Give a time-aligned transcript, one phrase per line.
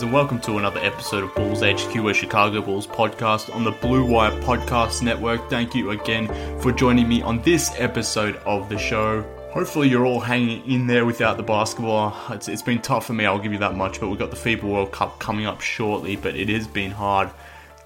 [0.00, 3.70] Fans, and welcome to another episode of Bulls HQ, a Chicago Bulls podcast on the
[3.70, 5.50] Blue Wire Podcast Network.
[5.50, 6.26] Thank you again
[6.60, 9.22] for joining me on this episode of the show.
[9.52, 12.16] Hopefully, you're all hanging in there without the basketball.
[12.30, 14.36] It's, it's been tough for me, I'll give you that much, but we've got the
[14.36, 17.30] FIBA World Cup coming up shortly, but it has been hard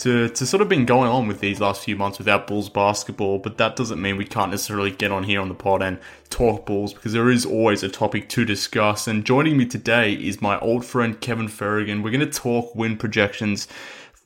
[0.05, 3.39] to, to sort of been going on with these last few months without Bulls basketball,
[3.39, 6.67] but that doesn't mean we can't necessarily get on here on the pod and talk
[6.67, 9.09] Bulls because there is always a topic to discuss.
[9.09, 12.03] And joining me today is my old friend Kevin Ferrigan.
[12.03, 13.67] We're going to talk win projections,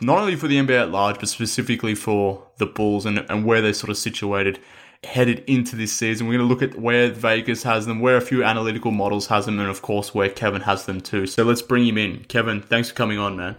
[0.00, 3.62] not only for the NBA at large, but specifically for the Bulls and, and where
[3.62, 4.58] they're sort of situated
[5.04, 6.26] headed into this season.
[6.26, 9.46] We're going to look at where Vegas has them, where a few analytical models has
[9.46, 11.26] them, and of course where Kevin has them too.
[11.26, 12.24] So let's bring him in.
[12.24, 13.54] Kevin, thanks for coming on, man.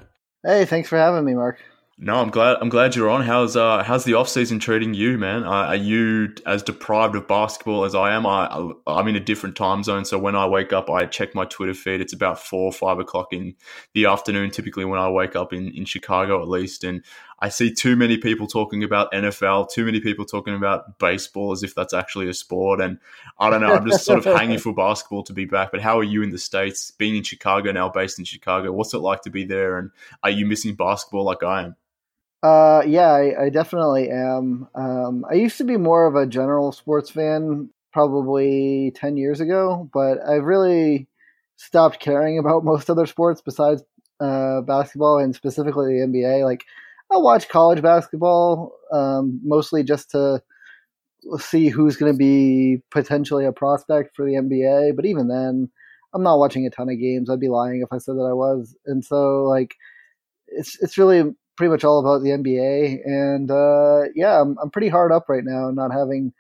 [0.46, 1.62] Hey, thanks for having me, Mark.
[2.02, 2.56] No, I'm glad.
[2.62, 3.24] I'm glad you're on.
[3.24, 5.44] How's uh how's the off season treating you, man?
[5.44, 8.26] Uh, are you as deprived of basketball as I am?
[8.26, 11.44] I I'm in a different time zone, so when I wake up, I check my
[11.44, 12.00] Twitter feed.
[12.00, 13.54] It's about four or five o'clock in
[13.94, 17.04] the afternoon, typically when I wake up in in Chicago at least, and
[17.42, 21.64] I see too many people talking about NFL, too many people talking about baseball as
[21.64, 22.98] if that's actually a sport, and
[23.40, 23.74] I don't know.
[23.74, 25.72] I'm just sort of hanging for basketball to be back.
[25.72, 28.72] But how are you in the states, being in Chicago now, based in Chicago?
[28.72, 29.92] What's it like to be there, and
[30.24, 31.76] are you missing basketball like I am?
[32.42, 34.68] Uh, yeah, I, I definitely am.
[34.74, 39.90] Um, I used to be more of a general sports fan probably 10 years ago,
[39.94, 41.08] but I've really
[41.58, 43.84] stopped caring about most other sports besides
[44.22, 46.44] uh, basketball and specifically the NBA.
[46.44, 46.64] Like,
[47.12, 50.42] I watch college basketball um, mostly just to
[51.40, 55.70] see who's going to be potentially a prospect for the NBA, but even then,
[56.14, 57.30] I'm not watching a ton of games.
[57.30, 58.76] I'd be lying if I said that I was.
[58.86, 59.76] And so, like,
[60.48, 61.24] it's it's really
[61.60, 63.02] pretty much all about the NBA.
[63.04, 66.32] And uh, yeah, I'm, I'm pretty hard up right now not having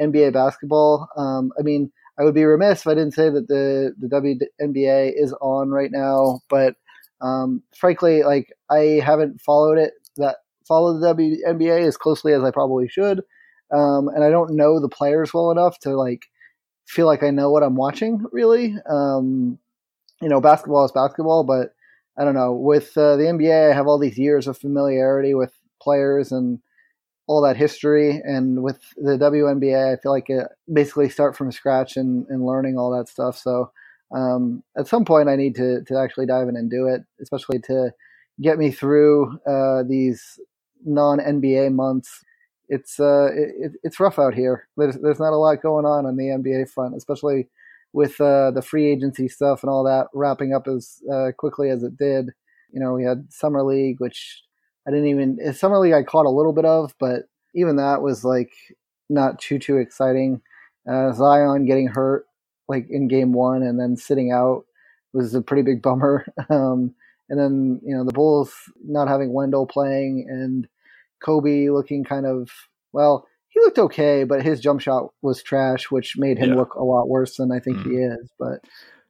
[0.00, 1.10] NBA basketball.
[1.14, 5.12] Um, I mean, I would be remiss if I didn't say that the the WNBA
[5.14, 6.74] is on right now, but
[7.20, 12.50] um, frankly, like I haven't followed it that follow the WNBA as closely as I
[12.50, 13.20] probably should,
[13.74, 16.24] um, and I don't know the players well enough to like
[16.86, 18.24] feel like I know what I'm watching.
[18.32, 19.58] Really, um,
[20.22, 21.74] you know, basketball is basketball, but
[22.18, 22.52] I don't know.
[22.52, 26.58] With uh, the NBA, I have all these years of familiarity with players and
[27.26, 31.96] all that history, and with the WNBA, I feel like it basically start from scratch
[31.96, 33.38] and, and learning all that stuff.
[33.38, 33.70] So
[34.14, 37.60] um, at some point, I need to to actually dive in and do it, especially
[37.60, 37.92] to
[38.40, 40.38] get me through uh, these
[40.84, 42.22] non NBA months.
[42.68, 44.68] It's uh, it, it's rough out here.
[44.76, 47.48] There's there's not a lot going on on the NBA front, especially
[47.92, 51.82] with uh, the free agency stuff and all that wrapping up as uh, quickly as
[51.82, 52.30] it did.
[52.72, 54.42] You know, we had summer league, which
[54.86, 57.24] I didn't even summer league I caught a little bit of, but
[57.54, 58.52] even that was like
[59.10, 60.40] not too too exciting.
[60.90, 62.26] Uh, Zion getting hurt
[62.68, 64.64] like in game one and then sitting out
[65.12, 66.26] was a pretty big bummer.
[66.50, 66.94] Um,
[67.28, 68.52] and then you know the Bulls
[68.84, 70.66] not having Wendell playing and
[71.22, 72.50] Coby looking kind of
[72.92, 76.56] well he looked okay, but his jump shot was trash, which made him yeah.
[76.56, 77.84] look a lot worse than I think mm.
[77.84, 78.30] he is.
[78.38, 78.60] But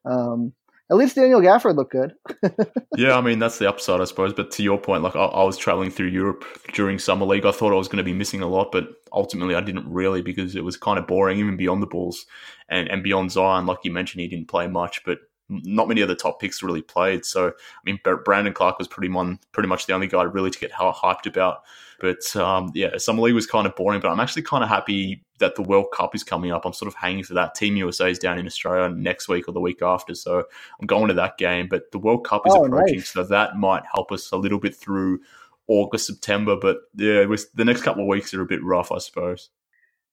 [0.05, 0.53] um,
[0.91, 2.15] at least Daniel Gafford looked good.
[2.97, 4.33] yeah, I mean that's the upside, I suppose.
[4.33, 6.45] But to your point, like I, I was traveling through Europe
[6.75, 9.55] during summer league, I thought I was going to be missing a lot, but ultimately
[9.55, 12.27] I didn't really because it was kind of boring, even beyond the Bulls
[12.69, 13.65] and and beyond Zion.
[13.67, 15.19] Like you mentioned, he didn't play much, but
[15.65, 17.25] not many of the top picks really played.
[17.25, 17.53] So I
[17.85, 21.27] mean, Brandon Clarke was pretty mon, pretty much the only guy really to get hyped
[21.27, 21.63] about.
[22.01, 24.01] But um, yeah, Summer League was kind of boring.
[24.01, 26.65] But I'm actually kind of happy that the World Cup is coming up.
[26.65, 27.55] I'm sort of hanging for that.
[27.55, 30.45] Team USA is down in Australia next week or the week after, so
[30.81, 31.69] I'm going to that game.
[31.69, 33.11] But the World Cup is oh, approaching, nice.
[33.11, 35.21] so that might help us a little bit through
[35.69, 36.57] August, September.
[36.57, 37.25] But yeah,
[37.55, 39.51] the next couple of weeks are a bit rough, I suppose.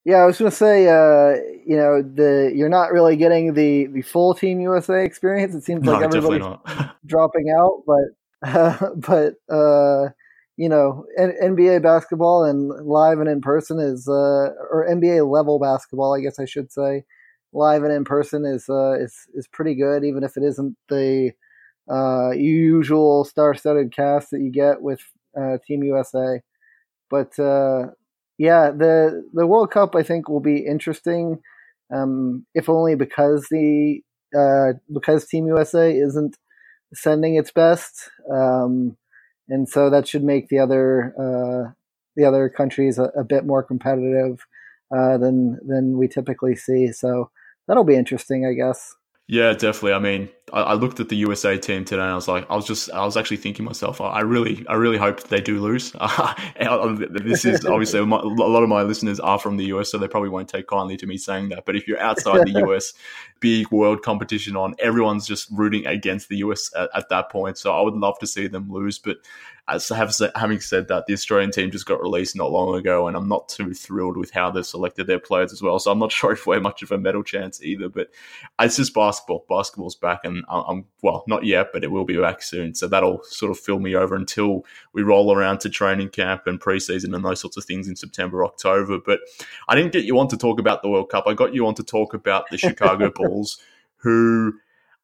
[0.06, 1.36] Yeah, I was going to say, uh,
[1.66, 5.54] you know, the you're not really getting the, the full Team USA experience.
[5.54, 10.10] It seems like no, everybody's dropping out, but uh, but uh,
[10.58, 16.16] you know, NBA basketball and live and in person is, uh, or NBA level basketball,
[16.16, 17.04] I guess I should say,
[17.54, 21.32] live and in person is uh, is is pretty good, even if it isn't the
[21.90, 25.02] uh, usual star-studded cast that you get with
[25.40, 26.42] uh, Team USA.
[27.10, 27.88] But uh,
[28.40, 31.40] yeah, the the World Cup I think will be interesting,
[31.94, 34.00] um, if only because the
[34.36, 36.38] uh, because Team USA isn't
[36.94, 38.10] sending its best.
[38.34, 38.98] Um,
[39.50, 41.72] and so that should make the other uh,
[42.16, 44.46] the other countries a, a bit more competitive
[44.96, 46.94] uh, than than we typically see.
[46.94, 47.32] So
[47.68, 48.96] that'll be interesting, I guess.
[49.28, 49.94] Yeah, definitely.
[49.94, 52.56] I mean, I, I, looked at the USA team today, and I was like, I
[52.56, 55.94] was just, I was actually thinking myself, I really, I really hope they do lose.
[56.60, 60.08] Um, this is obviously a lot of my listeners are from the US, so they
[60.08, 61.66] probably won't take kindly to me saying that.
[61.66, 62.94] But if you're outside the US,
[63.40, 67.58] big world competition on, everyone's just rooting against the US at, at that point.
[67.58, 69.18] So I would love to see them lose, but
[69.70, 73.16] as have, having said that, the Australian team just got released not long ago, and
[73.16, 75.78] I'm not too thrilled with how they've selected their players as well.
[75.80, 77.88] So I'm not sure if we're much of a medal chance either.
[77.88, 78.10] But
[78.60, 79.46] it's just basketball.
[79.48, 82.76] Basketball's back, and Um, I'm well, not yet, but it will be back soon.
[82.76, 86.60] So that'll sort of fill me over until we roll around to training camp and
[86.60, 89.00] preseason and those sorts of things in September, October.
[89.04, 89.22] But
[89.68, 91.26] I didn't get you on to talk about the World Cup.
[91.28, 93.60] I got you on to talk about the Chicago Bulls,
[93.98, 94.54] who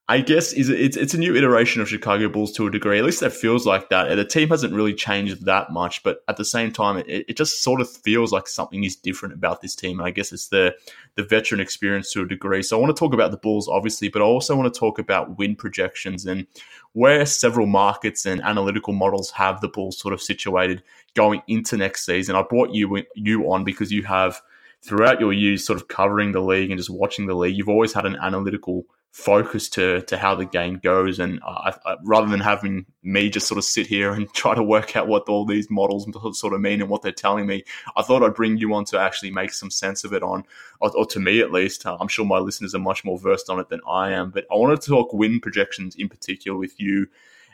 [0.08, 2.96] I guess is it's it's a new iteration of Chicago Bulls to a degree.
[2.96, 4.14] At least that feels like that.
[4.14, 7.64] The team hasn't really changed that much, but at the same time, it, it just
[7.64, 9.98] sort of feels like something is different about this team.
[9.98, 10.76] And I guess it's the
[11.16, 12.62] the veteran experience to a degree.
[12.62, 15.00] So I want to talk about the Bulls, obviously, but I also want to talk
[15.00, 16.46] about win projections and
[16.92, 22.06] where several markets and analytical models have the Bulls sort of situated going into next
[22.06, 22.36] season.
[22.36, 24.40] I brought you you on because you have
[24.82, 27.92] throughout your years sort of covering the league and just watching the league, you've always
[27.92, 28.86] had an analytical
[29.16, 31.18] focus to to how the game goes.
[31.18, 34.62] And I, I, rather than having me just sort of sit here and try to
[34.62, 36.06] work out what all these models
[36.38, 37.64] sort of mean and what they're telling me,
[37.96, 40.44] I thought I'd bring you on to actually make some sense of it on,
[40.80, 41.86] or, or to me at least.
[41.86, 44.30] Uh, I'm sure my listeners are much more versed on it than I am.
[44.30, 47.06] But I wanted to talk win projections in particular with you.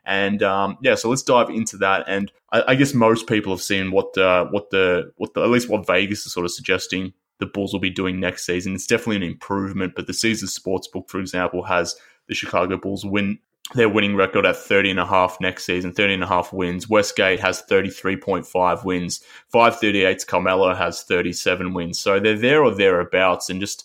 [0.05, 2.07] And um, yeah, so let's dive into that.
[2.09, 5.51] And I, I guess most people have seen what the what the what the at
[5.51, 8.73] least what Vegas is sort of suggesting the Bulls will be doing next season.
[8.73, 11.97] It's definitely an improvement, but the Caesars Sportsbook, for example, has
[12.29, 13.41] the Chicago Bulls win
[13.75, 16.89] their winning record at 30 and a half next season, 30 and a half wins.
[16.89, 19.25] Westgate has 33.5 wins.
[19.53, 21.99] 538's Carmelo has 37 wins.
[21.99, 23.51] So they're there or thereabouts.
[23.51, 23.85] And just,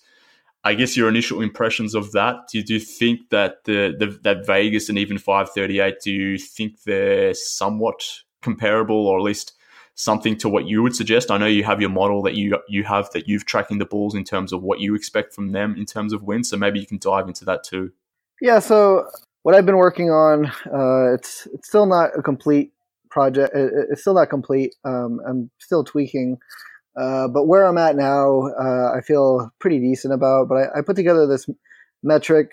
[0.63, 4.19] I guess your initial impressions of that, do you, do you think that the, the
[4.21, 8.03] that Vegas and even 538, do you think they're somewhat
[8.43, 9.56] comparable or at least
[9.97, 11.31] something to what you would suggest?
[11.31, 14.15] I know you have your model that you you have that you've tracking the Bulls
[14.15, 16.49] in terms of what you expect from them in terms of wins.
[16.49, 17.91] So maybe you can dive into that too.
[18.39, 18.59] Yeah.
[18.59, 19.09] So
[19.43, 22.71] what I've been working on, uh, it's it's still not a complete
[23.09, 23.51] project.
[23.55, 24.75] It's still not complete.
[24.85, 26.37] Um, I'm still tweaking.
[26.95, 30.47] Uh, but where I'm at now, uh, I feel pretty decent about.
[30.47, 31.47] But I, I put together this
[32.03, 32.51] metric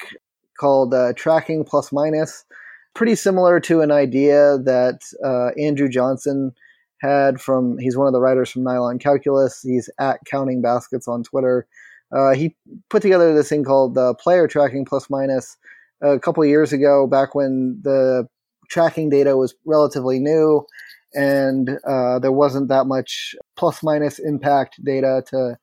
[0.58, 2.44] called uh, tracking plus minus,
[2.94, 6.52] pretty similar to an idea that uh, Andrew Johnson
[7.04, 9.60] had from he's one of the writers from Nylon Calculus.
[9.62, 11.66] He's at Counting Baskets on Twitter.
[12.14, 12.54] Uh, he
[12.90, 15.56] put together this thing called the player tracking plus minus
[16.00, 18.26] a couple years ago, back when the
[18.70, 20.64] tracking data was relatively new
[21.14, 25.56] and uh, there wasn't that much plus minus impact data to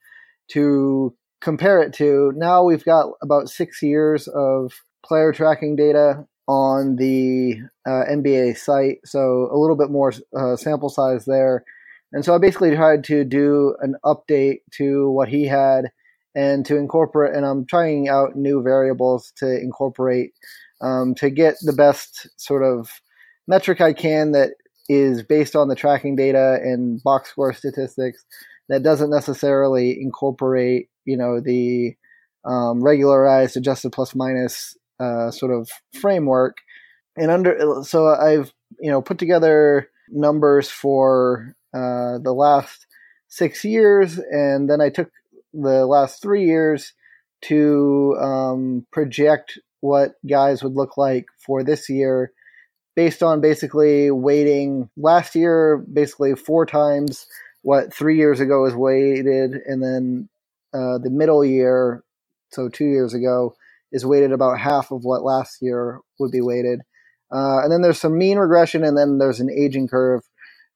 [0.50, 2.31] to compare it to.
[2.36, 4.74] Now we've got about six years of
[5.05, 7.55] player tracking data on the
[7.88, 11.63] uh, NBA site, so a little bit more uh, sample size there.
[12.13, 15.91] And so I basically tried to do an update to what he had
[16.36, 20.33] and to incorporate, and I'm trying out new variables to incorporate
[20.81, 22.89] um, to get the best sort of
[23.48, 24.51] metric I can that
[24.89, 28.25] is based on the tracking data and box score statistics
[28.69, 31.95] that doesn't necessarily incorporate, you know, the
[32.45, 36.58] um, regularized adjusted plus minus uh, sort of framework.
[37.17, 42.86] And under so I've you know put together numbers for uh, the last
[43.27, 45.12] six years, and then I took
[45.53, 46.93] the last three years
[47.43, 52.31] to um, project what guys would look like for this year
[52.96, 57.25] based on basically weighting last year basically four times
[57.63, 60.29] what three years ago was weighted, and then
[60.74, 62.03] uh, the middle year,
[62.50, 63.55] so two years ago,
[63.91, 66.81] is weighted about half of what last year would be weighted.
[67.31, 70.21] Uh, and then there's some mean regression, and then there's an aging curve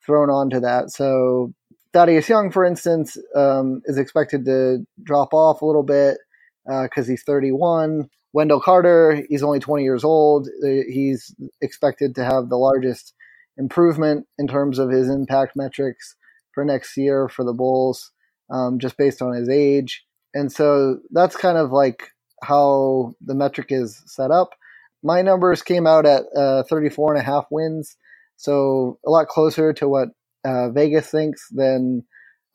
[0.05, 0.89] thrown onto that.
[0.91, 1.53] So
[1.93, 6.17] Thaddeus Young, for instance, um, is expected to drop off a little bit
[6.65, 8.09] because uh, he's 31.
[8.33, 10.49] Wendell Carter, he's only 20 years old.
[10.63, 13.13] Uh, he's expected to have the largest
[13.57, 16.15] improvement in terms of his impact metrics
[16.51, 18.11] for next year for the Bulls,
[18.49, 20.03] um, just based on his age.
[20.33, 22.09] And so that's kind of like
[22.45, 24.55] how the metric is set up.
[25.03, 27.97] My numbers came out at uh, 34 and a half wins,
[28.37, 30.09] so a lot closer to what
[30.43, 32.03] uh, Vegas thinks than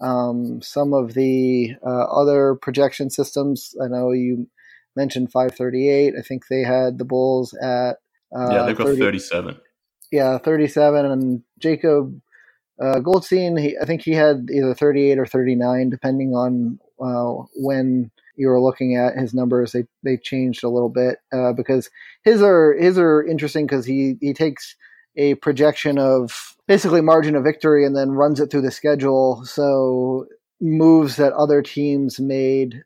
[0.01, 3.75] um, some of the uh, other projection systems.
[3.83, 4.49] I know you
[4.97, 6.15] mentioned 538.
[6.19, 7.97] I think they had the Bulls at
[8.35, 9.57] uh, yeah, they've got 30, 37.
[10.13, 12.21] Yeah, 37, and Jacob
[12.81, 18.11] uh, Goldstein, he, I think he had either 38 or 39, depending on uh, when
[18.37, 19.73] you were looking at his numbers.
[19.73, 21.91] They they changed a little bit uh, because
[22.25, 24.77] his are his are interesting because he he takes
[25.17, 29.45] a projection of basically margin of victory and then runs it through the schedule.
[29.45, 30.27] So
[30.61, 32.83] moves that other teams made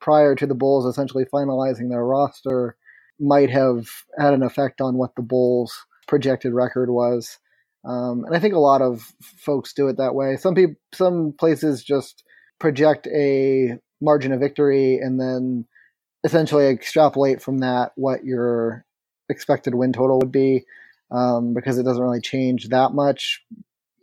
[0.00, 2.76] prior to the Bulls essentially finalizing their roster
[3.18, 3.88] might have
[4.18, 7.38] had an effect on what the Bulls' projected record was.
[7.84, 10.36] Um, and I think a lot of folks do it that way.
[10.36, 12.24] Some people, some places just
[12.58, 15.66] project a margin of victory and then
[16.24, 18.84] essentially extrapolate from that what your
[19.28, 20.64] expected win total would be
[21.10, 23.44] um, because it doesn't really change that much.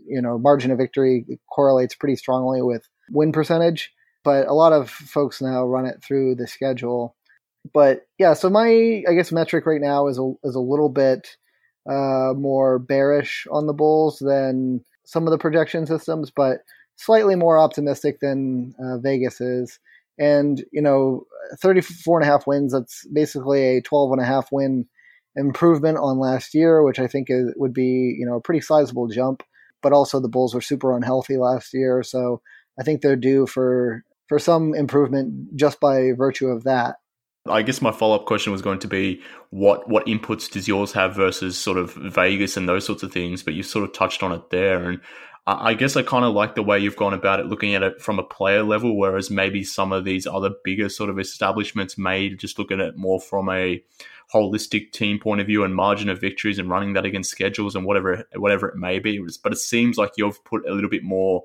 [0.06, 4.90] You know, margin of victory correlates pretty strongly with win percentage, but a lot of
[4.90, 7.16] folks now run it through the schedule.
[7.74, 11.38] But yeah, so my I guess metric right now is a is a little bit
[11.90, 16.60] uh, more bearish on the Bulls than some of the projection systems, but
[16.96, 19.80] slightly more optimistic than uh, Vegas is.
[20.20, 21.26] And, you know,
[21.60, 24.88] 34 and a half wins, that's basically a 12 and a half win
[25.36, 29.08] improvement on last year, which I think is, would be, you know, a pretty sizable
[29.08, 29.44] jump.
[29.82, 32.04] But also the Bulls were super unhealthy last year.
[32.04, 32.42] So
[32.80, 36.98] I think they're due for, for some improvement just by virtue of that.
[37.46, 40.94] I guess my follow up question was going to be what what inputs does yours
[40.94, 44.24] have versus sort of Vegas and those sorts of things, but you sort of touched
[44.24, 44.82] on it there.
[44.90, 45.02] And
[45.46, 48.02] I guess I kind of like the way you've gone about it, looking at it
[48.02, 52.30] from a player level, whereas maybe some of these other bigger sort of establishments may
[52.30, 53.84] just look at it more from a
[54.34, 57.86] holistic team point of view and margin of victories and running that against schedules and
[57.86, 59.22] whatever whatever it may be.
[59.44, 61.44] But it seems like you've put a little bit more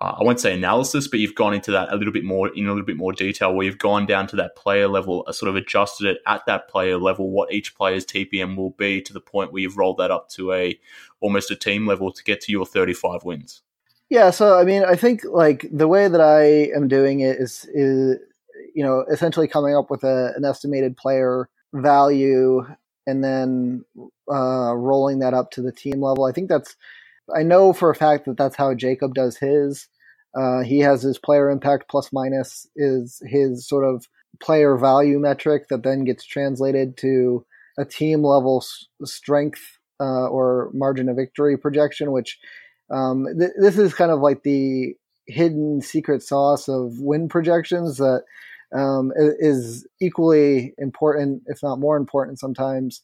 [0.00, 2.68] I won't say analysis, but you've gone into that a little bit more in a
[2.70, 5.56] little bit more detail, where you've gone down to that player level, uh, sort of
[5.56, 9.52] adjusted it at that player level, what each player's TPM will be, to the point
[9.52, 10.78] where you've rolled that up to a
[11.20, 13.60] almost a team level to get to your 35 wins.
[14.08, 17.66] Yeah, so I mean, I think like the way that I am doing it is
[17.72, 18.18] is
[18.74, 22.66] you know essentially coming up with a, an estimated player value
[23.06, 23.84] and then
[24.30, 26.24] uh, rolling that up to the team level.
[26.24, 26.76] I think that's
[27.36, 29.88] I know for a fact that that's how Jacob does his.
[30.34, 34.06] Uh, he has his player impact plus minus is his sort of
[34.40, 37.44] player value metric that then gets translated to
[37.78, 42.38] a team level s- strength uh, or margin of victory projection, which
[42.90, 44.94] um, th- this is kind of like the
[45.26, 48.22] hidden secret sauce of win projections that
[48.74, 53.02] um, is equally important, if not more important sometimes,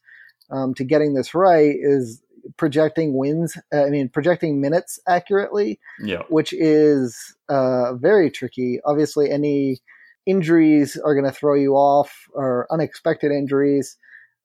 [0.51, 2.23] um, to getting this right is
[2.57, 3.57] projecting wins.
[3.73, 5.79] Uh, I mean, projecting minutes accurately.
[6.01, 6.23] Yeah.
[6.29, 8.81] Which is uh, very tricky.
[8.85, 9.79] Obviously, any
[10.27, 13.97] injuries are going to throw you off, or unexpected injuries,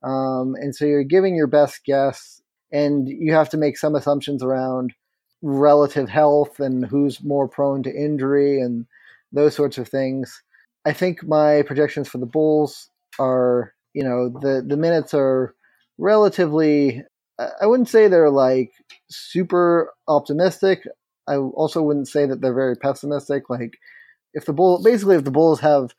[0.03, 2.41] um, and so you're giving your best guess,
[2.71, 4.93] and you have to make some assumptions around
[5.41, 8.85] relative health and who's more prone to injury and
[9.31, 10.43] those sorts of things.
[10.85, 12.89] I think my projections for the Bulls
[13.19, 15.55] are, you know, the the minutes are
[15.97, 17.03] relatively
[17.61, 18.71] I wouldn't say they're like
[19.09, 20.87] super optimistic.
[21.27, 23.49] I also wouldn't say that they're very pessimistic.
[23.49, 23.77] Like
[24.33, 25.93] if the bull, basically, if the Bulls have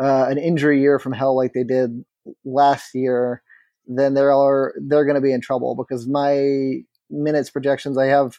[0.00, 2.04] uh, an injury year from hell like they did
[2.44, 3.42] last year,
[3.86, 8.38] then they're they're going to be in trouble because my minutes projections I have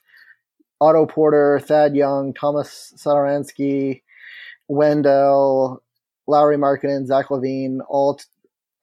[0.81, 4.01] Otto Porter, Thad Young, Tomas Satoransky,
[4.67, 5.81] Wendell,
[6.27, 8.25] Lauri Markkanen, Zach LaVine, all t-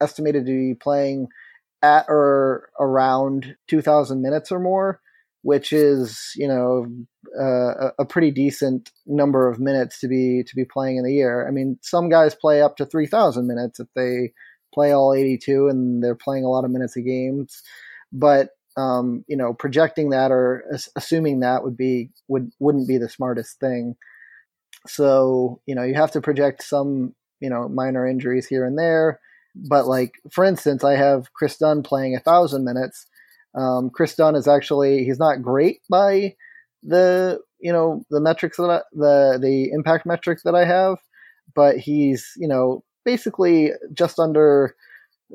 [0.01, 1.29] estimated to be playing
[1.83, 5.01] at or around 2000 minutes or more
[5.45, 6.87] which is you know
[7.41, 11.47] uh, a pretty decent number of minutes to be to be playing in the year
[11.49, 14.33] i mean some guys play up to 3000 minutes if they
[14.73, 17.63] play all 82 and they're playing a lot of minutes of games.
[18.13, 20.65] But um, you know, projecting that or
[20.97, 23.97] assuming that would be would wouldn't be the smartest thing.
[24.87, 29.21] So you know, you have to project some you know minor injuries here and there.
[29.55, 33.07] But like for instance, I have Kris Dunn playing a thousand minutes.
[33.55, 36.35] Um, Kris Dunn is actually he's not great by
[36.83, 40.99] the you know the metrics that I, the the impact metric that I have,
[41.55, 44.75] but he's you know basically just under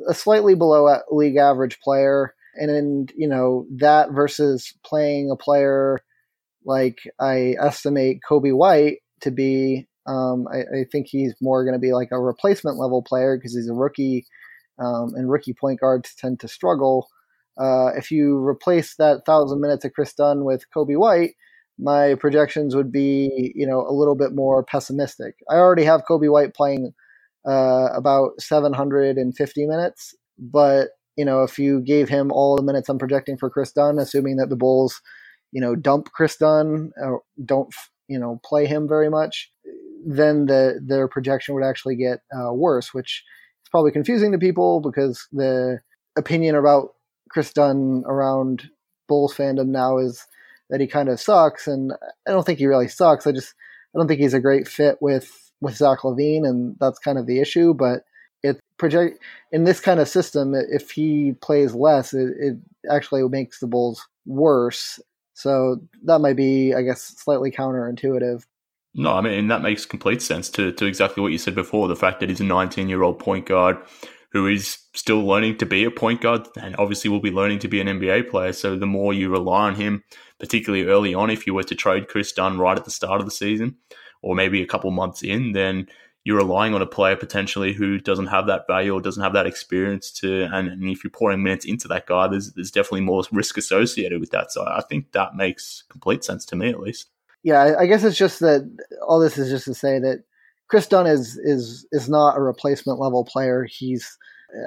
[0.10, 6.00] a slightly below league average player and then you know that versus playing a player
[6.66, 9.88] like I estimate Coby White to be.
[10.08, 13.56] Um, I, I, think he's more going to be like a replacement level player because
[13.56, 14.26] he's a rookie,
[14.80, 17.10] um, and rookie point guards tend to struggle.
[17.58, 21.32] Uh, if you replace that thousand minutes of Kris Dunn with Coby White,
[21.80, 25.36] my projections would be, you know, a little bit more pessimistic.
[25.50, 26.94] I already have Coby White playing
[27.48, 33.00] uh, about 750 minutes, but you know, if you gave him all the minutes I'm
[33.00, 35.02] projecting for Kris Dunn, assuming that the Bulls,
[35.52, 37.74] you know, dump Kris Dunn or don't,
[38.08, 39.52] you know, play him very much,
[40.06, 43.24] then the their projection would actually get uh, worse, which
[43.64, 45.80] is probably confusing to people because the
[46.18, 46.94] opinion about
[47.30, 48.70] Kris Dunn around
[49.08, 50.26] Bulls fandom now is
[50.70, 51.94] that he kind of sucks, and
[52.28, 53.26] I don't think he really sucks.
[53.26, 53.54] I just
[53.96, 57.26] I don't think he's a great fit with with Zach LaVine, and that's kind of
[57.26, 57.74] the issue.
[57.74, 58.04] But
[58.44, 62.58] it project in this kind of system, if he plays less, it, it
[62.92, 65.00] actually makes the Bulls worse.
[65.34, 68.44] So that might be, I guess, slightly counterintuitive.
[69.00, 71.88] No, I mean that makes complete sense to to exactly what you said before.
[71.88, 73.78] The fact that he's a 19 year old point guard
[74.32, 77.68] who is still learning to be a point guard and obviously will be learning to
[77.68, 78.52] be an NBA player.
[78.52, 80.04] So the more you rely on him,
[80.40, 83.26] particularly early on, if you were to trade Kris Dunn right at the start of
[83.26, 83.78] the season,
[84.22, 85.88] or maybe a couple months in, then
[86.24, 89.48] you're relying on a player potentially who doesn't have that value or doesn't have that
[89.48, 93.24] experience to and, and, if you're pouring minutes into that guy there's there's definitely more
[93.32, 97.08] risk associated with that so i think that makes complete sense to me at least
[97.44, 98.70] yeah i guess it's just that
[99.08, 100.24] all this is just to say that
[100.70, 104.18] Kris Dunn is is is not a replacement level player he's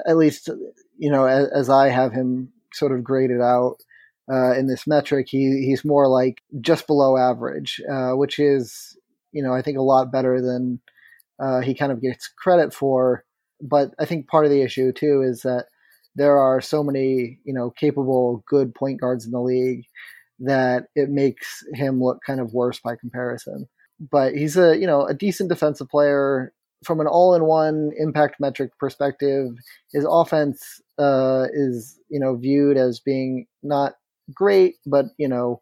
[0.07, 0.49] at least
[0.97, 3.77] you know as, as i have him sort of graded out
[4.31, 8.97] uh, in this metric he he's more like just below average uh, which is
[9.31, 10.79] you know i think a lot better than
[11.41, 13.25] uh, he kind of gets credit for.
[13.59, 15.65] But I think part of the issue too is that
[16.15, 19.85] there are so many, you know, capable, good point guards in the league
[20.41, 23.67] that it makes him look kind of worse by comparison.
[23.99, 29.51] But he's a, you know, a decent defensive player from an all-in-one impact metric perspective.
[29.93, 33.93] His offense uh, is, you know, viewed as being not
[34.33, 35.61] great, but you know,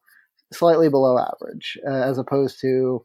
[0.53, 3.03] slightly below average, uh, as opposed to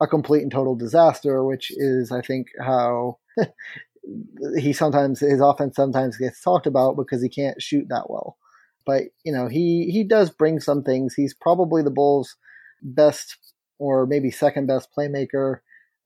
[0.00, 3.18] a complete and total disaster, which is, I think, how
[4.58, 8.36] he sometimes his offense sometimes gets talked about because he can't shoot that well.
[8.86, 11.14] But you know, he he does bring some things.
[11.14, 12.36] He's probably the Bulls'
[12.82, 13.36] best
[13.78, 15.58] or maybe second best playmaker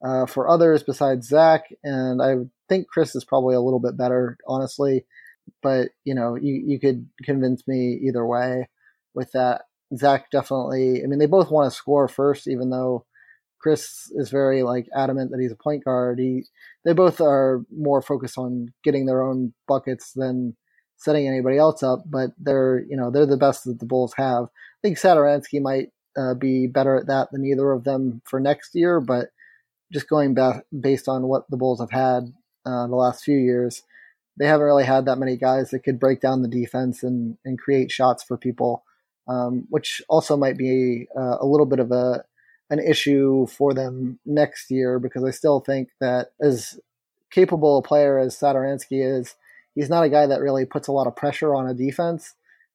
[0.05, 2.37] uh, for others besides Zach, and I
[2.69, 5.05] think Kris is probably a little bit better, honestly.
[5.62, 8.69] But you know, you you could convince me either way
[9.14, 9.62] with that.
[9.97, 11.03] Zach definitely.
[11.03, 13.07] I mean, they both want to score first, even though
[13.61, 16.19] Kris is very like adamant that he's a point guard.
[16.19, 16.45] He
[16.85, 20.57] they both are more focused on getting their own buckets than
[20.99, 22.03] setting anybody else up.
[22.07, 24.45] But they're you know they're the best that the Bulls have.
[24.45, 28.75] I think Satoransky might uh, be better at that than either of them for next
[28.75, 29.01] year.
[29.01, 29.31] But
[29.93, 32.35] just going back based on what the Bulls have had
[32.67, 33.83] uh, the last few years,
[34.39, 37.59] they haven't really had that many guys that could break down the defense and and
[37.59, 38.85] create shots for people.
[39.27, 42.25] Um, which also might be uh, a little bit of a
[42.71, 46.79] an issue for them next year because I still think that as
[47.31, 49.35] capable a player as Satoransky is,
[49.79, 52.35] he's not a guy that really puts a lot of pressure on a defense.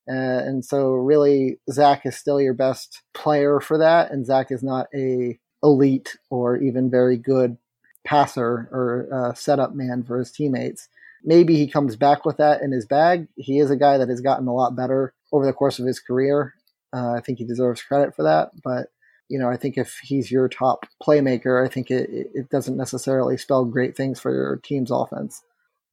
[0.10, 4.10] Uh, and so really Zach is still your best player for that.
[4.10, 7.58] And Zach is not a elite or even very good
[8.06, 10.88] passer or uh, setup man for his teammates.
[11.26, 13.28] Maybe he comes back with that in his bag.
[13.36, 16.00] He is a guy that has gotten a lot better over the course of his
[16.00, 16.54] career.
[16.94, 18.52] Uh, I think he deserves credit for that.
[18.64, 18.88] But
[19.28, 23.36] you know, I think if he's your top playmaker, I think it, it doesn't necessarily
[23.36, 25.44] spell great things for your team's offense.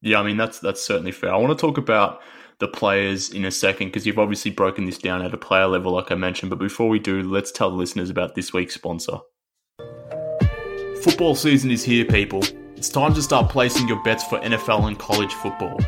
[0.02, 1.32] Yeah, I mean that's that's certainly fair.
[1.32, 2.20] I want to talk about
[2.58, 5.92] the players in a second because you've obviously broken this down at a player level,
[5.92, 6.50] like I mentioned.
[6.50, 9.18] But before we do, let's tell the listeners about this week's sponsor.
[11.02, 12.42] Football season is here, people.
[12.76, 15.78] It's time to start placing your bets for NFL and college football.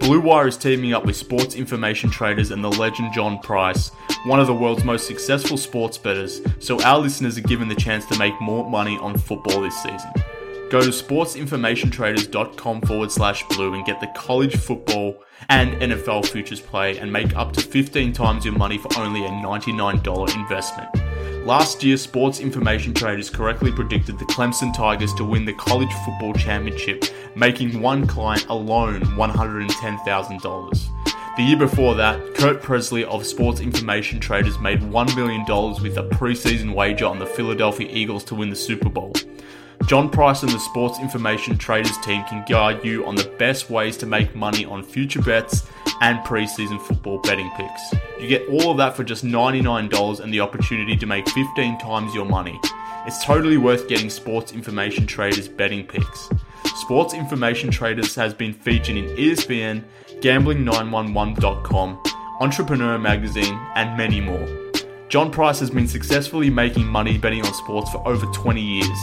[0.00, 3.90] Blue Wire is teaming up with sports information traders and the legend John Price,
[4.24, 8.06] one of the world's most successful sports bettors, so our listeners are given the chance
[8.06, 10.10] to make more money on football this season.
[10.70, 16.98] Go to sportsinformationtraders.com forward slash blue and get the college football and NFL futures play
[16.98, 20.88] and make up to 15 times your money for only a $99 investment.
[21.46, 26.34] Last year, Sports Information Traders correctly predicted the Clemson Tigers to win the college football
[26.34, 30.88] championship, making one client alone $110,000.
[31.38, 35.46] The year before that, Kurt Presley of Sports Information Traders made $1 million
[35.82, 39.14] with a preseason wager on the Philadelphia Eagles to win the Super Bowl.
[39.86, 43.96] John Price and the Sports Information Traders team can guide you on the best ways
[43.98, 45.66] to make money on future bets
[46.00, 47.94] and preseason football betting picks.
[48.20, 52.14] You get all of that for just $99 and the opportunity to make 15 times
[52.14, 52.60] your money.
[53.06, 56.28] It's totally worth getting Sports Information Traders betting picks.
[56.76, 59.82] Sports Information Traders has been featured in ESPN,
[60.20, 62.02] Gambling911.com,
[62.40, 64.46] Entrepreneur Magazine, and many more.
[65.08, 68.98] John Price has been successfully making money betting on sports for over 20 years.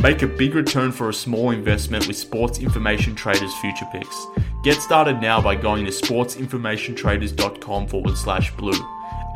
[0.00, 4.26] Make a big return for a small investment with Sports Information Traders Future Picks.
[4.62, 8.80] Get started now by going to sportsinformationtraders.com forward slash blue.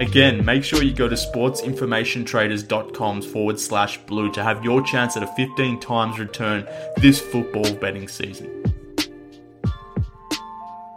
[0.01, 5.25] Again, make sure you go to sportsinformationtraders.com forward slash blue to have your chance at
[5.25, 8.62] a 15 times return this football betting season.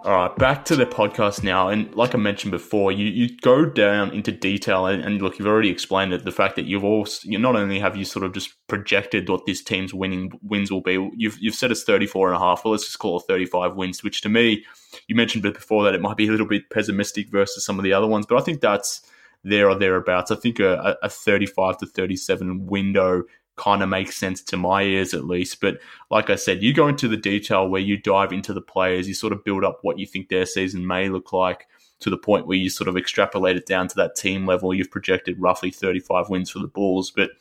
[0.05, 1.69] All right, back to the podcast now.
[1.69, 5.47] And like I mentioned before, you, you go down into detail and, and look, you've
[5.47, 6.23] already explained it.
[6.23, 9.47] The fact that you've also, you not only have you sort of just projected what
[9.47, 12.63] this team's winning wins will be, you've, you've said it's 34 and a half.
[12.63, 14.63] Well, let's just call it 35 wins, which to me,
[15.07, 17.93] you mentioned before that it might be a little bit pessimistic versus some of the
[17.93, 19.01] other ones, but I think that's
[19.43, 20.29] there or thereabouts.
[20.29, 23.23] I think a, a 35 to 37 window
[23.55, 25.61] kind of makes sense to my ears at least.
[25.61, 29.07] But like I said, you go into the detail where you dive into the players,
[29.07, 31.67] you sort of build up what you think their season may look like
[31.99, 34.73] to the point where you sort of extrapolate it down to that team level.
[34.73, 37.11] You've projected roughly 35 wins for the Bulls.
[37.11, 37.31] But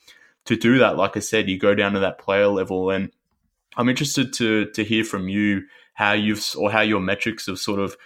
[0.44, 2.90] to do that, like I said, you go down to that player level.
[2.90, 3.10] And
[3.76, 5.62] I'm interested to to hear from you
[5.94, 7.96] how you've or how your metrics have sort of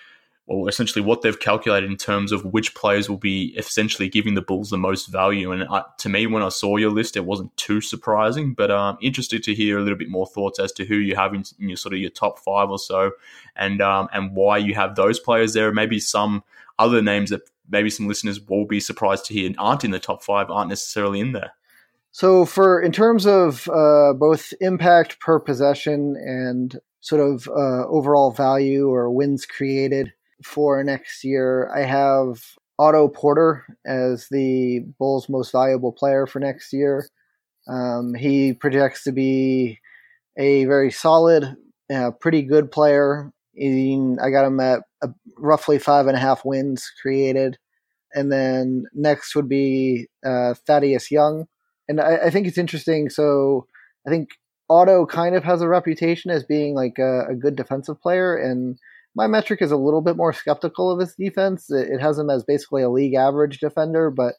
[0.48, 4.40] or essentially what they've calculated in terms of which players will be essentially giving the
[4.40, 5.52] Bulls the most value.
[5.52, 8.94] And uh, to me, when I saw your list, it wasn't too surprising, but I'm
[8.94, 11.44] um, interested to hear a little bit more thoughts as to who you have in,
[11.60, 13.12] in your sort of your top five or so,
[13.56, 15.70] and um, and why you have those players there.
[15.70, 16.42] Maybe some
[16.78, 20.22] other names that maybe some listeners will be surprised to hear aren't in the top
[20.22, 21.52] five, aren't necessarily in there.
[22.10, 28.30] So, for in terms of uh, both impact per possession and sort of uh, overall
[28.30, 31.70] value or wins created, for next year.
[31.74, 32.42] I have
[32.78, 37.08] Otto Porter as the Bulls' most valuable player for next year.
[37.68, 39.78] Um, he projects to be
[40.38, 41.56] a very solid,
[41.92, 43.32] uh, pretty good player.
[43.60, 44.82] I got him at
[45.36, 47.58] roughly five and a half wins created.
[48.14, 51.46] And then next would be uh, Thaddeus Young.
[51.88, 53.10] And I, I, think it's interesting.
[53.10, 53.66] So
[54.06, 54.30] I think
[54.70, 58.36] Otto kind of has a reputation as being like a, a good defensive player.
[58.36, 58.78] And
[59.14, 61.70] my metric is a little bit more skeptical of his defense.
[61.70, 64.34] It, has him as basically a league average defender, but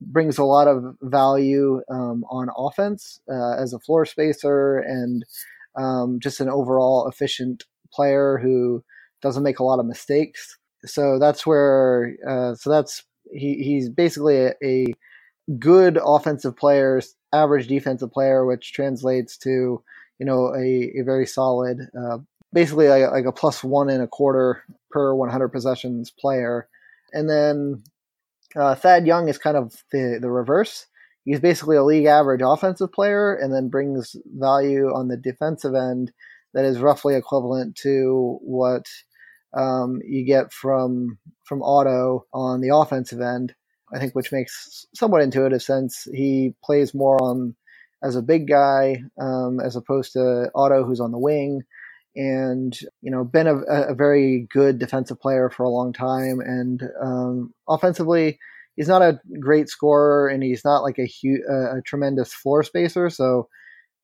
[0.00, 5.24] brings a lot of value um, on offense uh, as a floor spacer and
[5.78, 8.82] um, just an overall efficient player who
[9.22, 10.56] doesn't make a lot of mistakes.
[10.84, 14.86] So that's where, uh, so that's he, he's basically a, a,
[15.58, 19.82] good offensive player, average defensive player, which translates to
[20.18, 22.18] you know a, a very solid uh,
[22.52, 26.68] basically like, like a plus one and a quarter per 100 possessions player.
[27.12, 27.82] And then
[28.56, 30.86] uh, Thad Young is kind of the, the reverse.
[31.24, 36.12] He's basically a league average offensive player and then brings value on the defensive end
[36.54, 38.86] that is roughly equivalent to what
[39.56, 43.54] um, you get from from Otto on the offensive end.
[43.92, 46.06] I think, which makes somewhat intuitive sense.
[46.14, 47.56] He plays more on
[48.02, 51.62] as a big guy um, as opposed to Otto, who's on the wing
[52.16, 56.40] and you know been a, a, very good defensive player for a long time.
[56.40, 58.38] And um, offensively
[58.76, 62.62] he's not a great scorer and he's not like a, hu- a, a tremendous floor
[62.62, 63.10] spacer.
[63.10, 63.48] So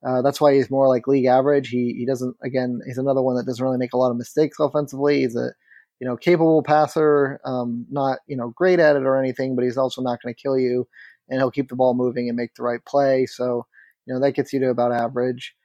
[0.06, 1.68] uh, that's why he's more like league average.
[1.68, 4.58] He, he doesn't again he's another one that doesn't really make a lot of mistakes
[4.60, 5.20] offensively.
[5.22, 5.50] He's a
[5.98, 9.78] you know capable passer um, not you know great at it or anything but he's
[9.78, 10.86] also not going to kill you
[11.28, 13.26] and he'll keep the ball moving and make the right play.
[13.26, 13.66] So
[14.06, 15.55] you know that gets you to about average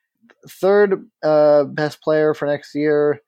[0.48, 3.20] third uh, best player for next year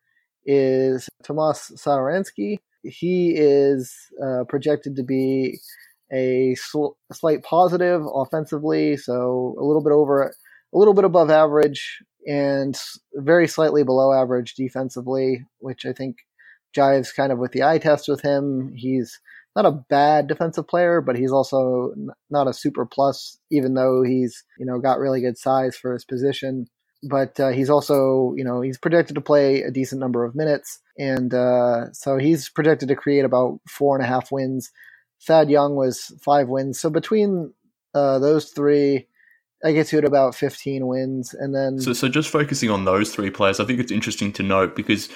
[0.46, 2.60] is Tomas Satoransky.
[2.84, 5.60] He is uh, projected to be
[6.12, 12.00] a sl- slight positive offensively, so a little bit over, a little bit above average,
[12.28, 12.80] and
[13.14, 16.18] very slightly below average defensively, which I think
[16.76, 18.74] jives kind of with the eye test with him.
[18.76, 19.20] He's
[19.56, 21.94] not a bad defensive player, but he's also
[22.30, 26.06] not a super plus, even though he's you know got really good size for his
[26.06, 26.68] position
[27.04, 30.80] but uh, he's also, you know, he's projected to play a decent number of minutes,
[30.98, 34.72] and uh, so he's projected to create about four and a half wins.
[35.22, 37.54] Thad Young was five wins, so between
[37.94, 39.08] uh, those three,
[39.64, 41.34] I get to at about 15 wins.
[41.34, 41.80] And then.
[41.80, 45.10] So, so just focusing on those three players, I think it's interesting to note because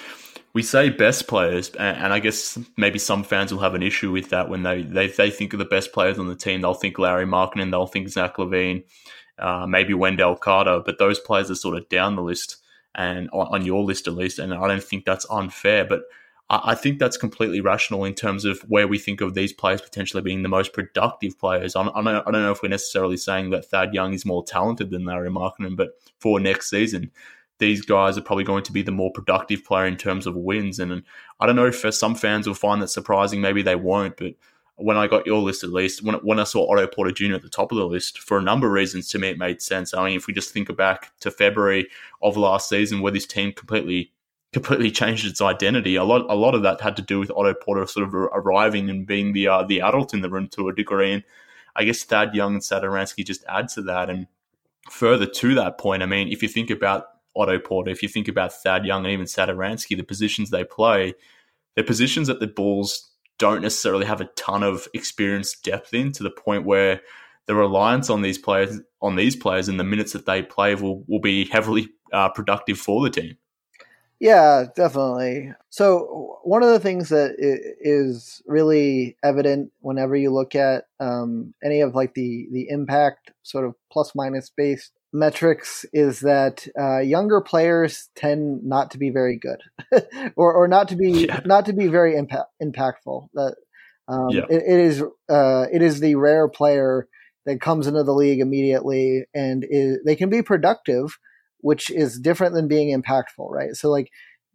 [0.54, 4.30] we say best players, and, I guess maybe some fans will have an issue with
[4.30, 6.62] that when they, they, they think of the best players on the team.
[6.62, 8.84] They'll think Lauri Markkanen, they'll think Zach LaVine,
[9.38, 12.56] uh, maybe Wendell Carter, but those players are sort of down the list
[12.94, 14.38] and on, on your list at least.
[14.38, 16.02] And I don't think that's unfair, but
[16.50, 20.22] I think that's completely rational in terms of where we think of these players potentially
[20.22, 21.76] being the most productive players.
[21.76, 24.90] I don't, I don't know if we're necessarily saying that Thad Young is more talented
[24.90, 27.10] than Lauri Markkanen, but for next season,
[27.58, 30.78] these guys are probably going to be the more productive player in terms of wins.
[30.78, 31.02] And
[31.38, 33.42] I don't know if some fans will find that surprising.
[33.42, 34.32] Maybe they won't, but
[34.78, 37.34] when I got your list at least, when, when I saw Otto Porter Jr.
[37.34, 39.60] at the top of the list, for a number of reasons, to me, it made
[39.60, 39.92] sense.
[39.92, 41.88] I mean, if we just think back to February
[42.22, 44.12] of last season, where this team completely
[44.52, 45.96] completely changed its identity.
[45.96, 48.88] A lot, a lot of that had to do with Otto Porter sort of arriving
[48.88, 51.12] and being the uh, the adult in the room to a degree.
[51.12, 51.24] And
[51.76, 54.10] I guess Thad Young and Satoransky just add to that.
[54.10, 54.26] And
[54.90, 58.28] further to that point, I mean, if you think about Otto Porter, if you think
[58.28, 61.14] about Thad Young and even Satoransky, the positions they play,
[61.74, 66.22] they're positions that the Bulls don't necessarily have a ton of experience depth in to
[66.22, 67.00] the point where
[67.46, 71.04] the reliance on these players on these players and the minutes that they play will,
[71.06, 73.36] will be heavily uh, productive for the team.
[74.20, 75.52] Yeah, definitely.
[75.70, 81.80] So one of the things that is really evident whenever you look at um, any
[81.80, 87.40] of like the the impact sort of plus minus based metrics is that uh, younger
[87.40, 89.60] players tend not to be very good,
[90.36, 91.40] or or not to be yeah.
[91.44, 93.28] not to be very impact, impactful.
[93.34, 93.56] That
[94.08, 94.44] um, yeah.
[94.48, 97.08] it, it is uh, it is the rare player
[97.46, 101.18] that comes into the league immediately and is, they can be productive
[101.60, 103.74] which is different than being impactful, right?
[103.74, 104.10] So like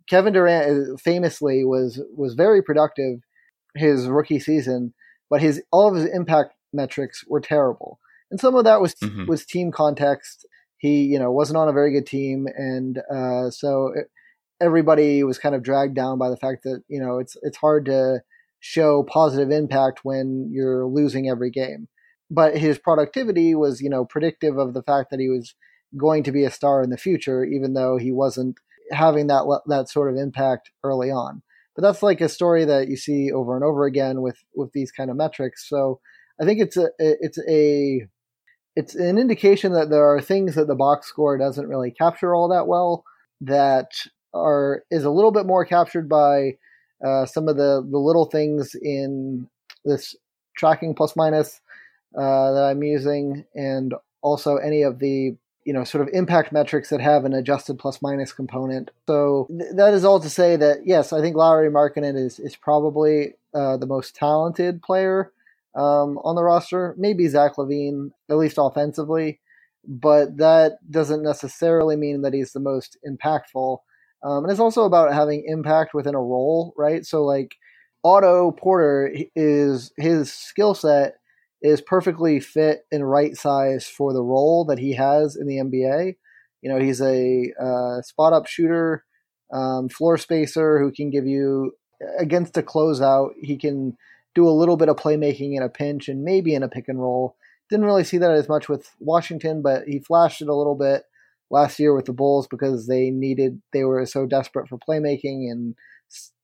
[0.10, 3.20] Kevin Durant uh, famously was was very productive
[3.76, 4.94] his rookie season,
[5.30, 8.00] but his all of his impact metrics were terrible,
[8.34, 9.28] and some of that was mm-hmm.
[9.28, 10.48] was team context.
[10.78, 14.08] He you know wasn't on a very good team, and uh, so it,
[14.60, 17.86] everybody was kind of dragged down by the fact that you know it's it's hard
[17.86, 18.24] to
[18.60, 21.90] show positive impact when you're losing every game.
[22.32, 25.54] But his productivity was you know predictive of the fact that he was
[25.96, 28.58] going to be a star in the future, even though he wasn't
[28.92, 31.44] having that that sort of impact early on.
[31.76, 34.92] But that's like a story that you see over and over again with with these
[34.92, 35.70] kind of metrics.
[35.70, 36.00] So
[36.42, 38.08] I think it's a it's a
[38.76, 42.48] it's an indication that there are things that the box score doesn't really capture all
[42.50, 43.04] that well
[43.42, 43.92] that
[44.34, 46.58] are is a little bit more captured by
[47.06, 49.48] uh, some of the the little things in
[49.86, 50.16] this
[50.56, 51.62] tracking plus minus
[52.18, 56.90] uh, that I'm using, and also any of the you know, sort of impact metrics
[56.90, 58.92] that have an adjusted plus minus component.
[59.08, 62.56] So th- that is all to say that yes, I think Lauri Markkanen is is
[62.56, 65.32] probably uh, the most talented player
[65.76, 66.96] um, on the roster.
[66.98, 69.40] Maybe Zach LaVine, at least offensively,
[69.88, 73.80] but that doesn't necessarily mean that he's the most impactful.
[74.24, 77.06] Um, and it's also about having impact within a role, right?
[77.06, 77.56] So like
[78.04, 81.16] Otto Porter is his skill set
[81.62, 86.16] is perfectly fit and right size for the role that he has in the NBA.
[86.62, 89.06] You know, he's a uh, spot up shooter,
[89.52, 91.72] um, floor spacer who can give you
[92.20, 93.30] against a closeout.
[93.42, 93.98] He can
[94.36, 97.00] do a little bit of playmaking in a pinch and maybe in a pick and
[97.00, 97.36] roll.
[97.70, 101.04] Didn't really see that as much with Washington, but he flashed it a little bit
[101.50, 105.76] last year with the Bulls because they needed they were so desperate for playmaking and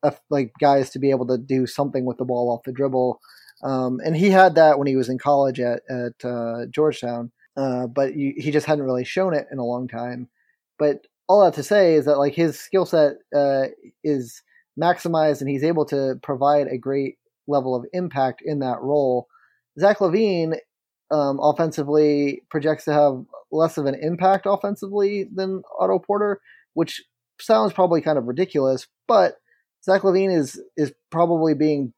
[0.03, 3.19] uh, like guys to be able to do something with the ball off the dribble.
[3.63, 7.87] Um, and he had that when he was in college at at uh, Georgetown, uh,
[7.87, 10.29] but you, he just hadn't really shown it in a long time.
[10.77, 13.65] But all that to say is that like his skill set uh,
[14.03, 14.41] is
[14.79, 17.17] maximized, and he's able to provide a great
[17.49, 19.27] level of impact in that role.
[19.77, 20.57] Zach LaVine
[21.11, 26.39] um, offensively projects to have less of an impact offensively than Otto Porter,
[26.73, 27.03] which
[27.41, 29.37] sounds probably kind of ridiculous, but
[29.83, 31.93] Zach LaVine is is probably being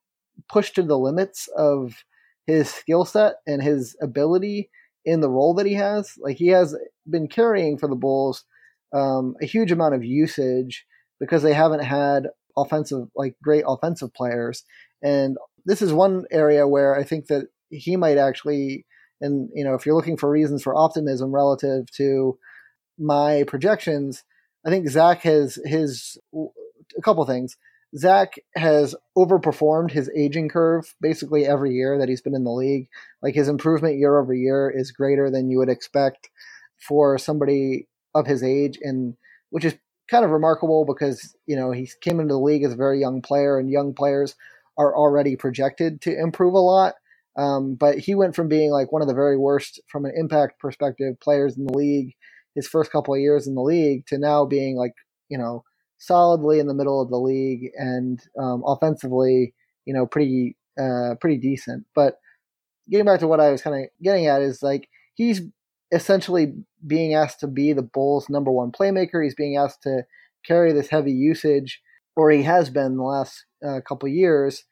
[0.49, 2.03] pushed to the limits of
[2.47, 4.69] his skill set and his ability
[5.05, 6.17] in the role that he has.
[6.19, 6.75] Like he has
[7.09, 8.45] been carrying for the Bulls
[8.93, 10.85] um, a huge amount of usage
[11.19, 14.63] because they haven't had offensive, like great offensive players.
[15.03, 18.85] And this is one area where I think that he might actually,
[19.19, 22.37] and you know, if you're looking for reasons for optimism relative to
[22.97, 24.23] my projections,
[24.65, 27.57] I think Zach has his a couple things.
[27.97, 32.87] Zach has overperformed his aging curve basically every year that he's been in the league.
[33.21, 36.29] Like his improvement year over year is greater than you would expect
[36.79, 39.15] for somebody of his age, and
[39.49, 39.75] which is
[40.09, 43.21] kind of remarkable because you know he came into the league as a very young
[43.21, 44.35] player, and young players
[44.77, 46.95] are already projected to improve a lot.
[47.37, 50.59] Um, but he went from being like one of the very worst from an impact
[50.59, 52.13] perspective players in the league
[52.55, 54.93] his first couple of years in the league to now being like
[55.29, 55.63] you know
[55.97, 59.53] solidly in the middle of the league and um, offensively
[59.85, 61.85] you know pretty uh, pretty decent.
[61.95, 62.15] But
[62.89, 65.41] getting back to what I was kind of getting at is like he's
[65.91, 66.53] essentially
[66.85, 69.23] being asked to be the Bulls' number one playmaker.
[69.23, 70.03] He's being asked to
[70.45, 71.81] carry this heavy usage,
[72.15, 74.63] or he has been the last uh, couple years,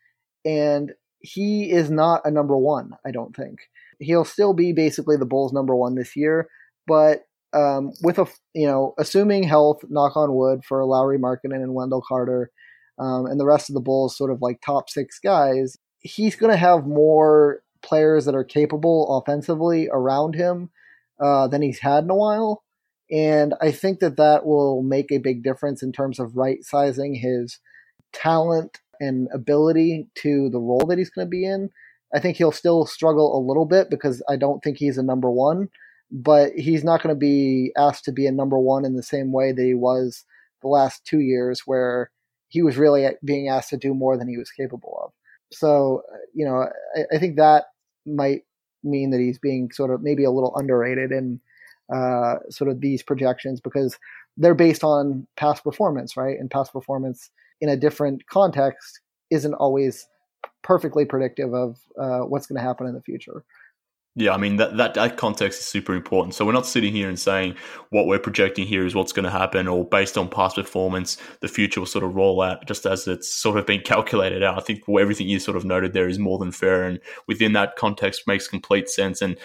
[0.45, 2.91] and he is not a number one.
[3.06, 3.60] I don't think
[3.99, 6.49] he'll still be basically the Bulls' number one this year,
[6.88, 7.23] but
[7.54, 12.04] um, with a you know assuming health, knock on wood for Lauri Markkanen and Wendell
[12.08, 12.52] Carter,
[12.97, 16.52] um, and the rest of the Bulls sort of like top six guys, he's going
[16.52, 20.69] to have more players that are capable offensively around him
[21.19, 22.63] uh, than he's had in a while.
[23.12, 27.15] And I think that that will make a big difference in terms of right sizing
[27.15, 27.60] his
[28.13, 31.69] talent and ability to the role that he's going to be in.
[32.13, 35.30] I think he'll still struggle a little bit because I don't think he's a number
[35.30, 35.69] one,
[36.12, 39.32] but he's not going to be asked to be a number one in the same
[39.32, 40.26] way that he was
[40.62, 42.12] the last two years, where
[42.48, 45.12] he was really being asked to do more than he was capable of.
[45.52, 46.02] So,
[46.34, 47.65] you know, I, I think that
[48.06, 48.41] might
[48.84, 51.39] mean that he's being sort of maybe a little underrated in
[51.93, 53.98] uh, sort of these projections because
[54.38, 56.38] they're based on past performance, right?
[56.39, 57.30] And past performance
[57.62, 60.08] in a different context isn't always
[60.63, 63.43] perfectly predictive of uh, what's going to happen in the future.
[64.15, 66.34] Yeah, I mean that, that that context is super important.
[66.34, 67.56] So we're not sitting here and saying
[67.89, 71.48] what we're projecting here is what's going to happen, or based on past performance, the
[71.48, 74.58] future will sort of roll out just as it's sort of been calculated out.
[74.58, 77.76] I think everything you sort of noted there is more than fair, and within that
[77.76, 79.22] context makes complete sense.
[79.22, 79.38] And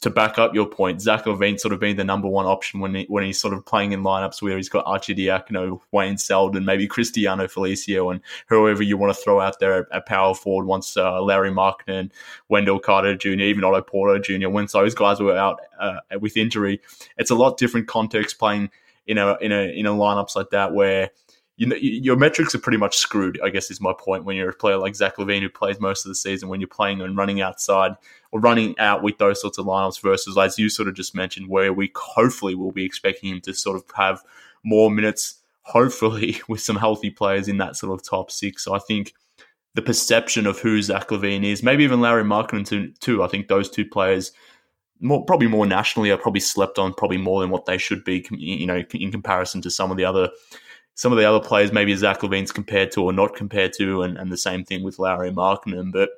[0.00, 2.94] to back up your point, Zach LaVine sort of being the number one option when
[2.94, 6.86] he, when he's sort of playing in lineups where he's got Arcidiacono, Wayne Selden, maybe
[6.86, 11.20] Cristiano Felicio, and whoever you want to throw out there at power forward once uh,
[11.22, 12.10] Lauri Markkanen,
[12.48, 16.80] Wendell Carter Jr., even Otto Porter Jr., when those guys were out uh, with injury,
[17.16, 18.70] it's a lot different context playing
[19.06, 21.10] in a in a in a lineups like that where
[21.60, 23.38] you know, your metrics are pretty much screwed.
[23.44, 24.24] I guess is my point.
[24.24, 26.66] When you're a player like Zach LaVine, who plays most of the season, when you're
[26.66, 27.96] playing and running outside
[28.32, 31.50] or running out with those sorts of lineups, versus as you sort of just mentioned,
[31.50, 34.22] where we hopefully will be expecting him to sort of have
[34.64, 38.64] more minutes, hopefully with some healthy players in that sort of top six.
[38.64, 39.12] So I think
[39.74, 43.22] the perception of who Zach LaVine is, maybe even Larry Lauri Markkanen too.
[43.22, 44.32] I think those two players.
[45.02, 48.22] More, probably more nationally are probably slept on probably more than what they should be
[48.32, 50.28] you know in comparison to some of the other
[50.94, 54.18] some of the other players maybe Zach LaVine's compared to or not compared to, and,
[54.18, 55.92] and the same thing with Lauri Markkanen.
[55.92, 56.10] But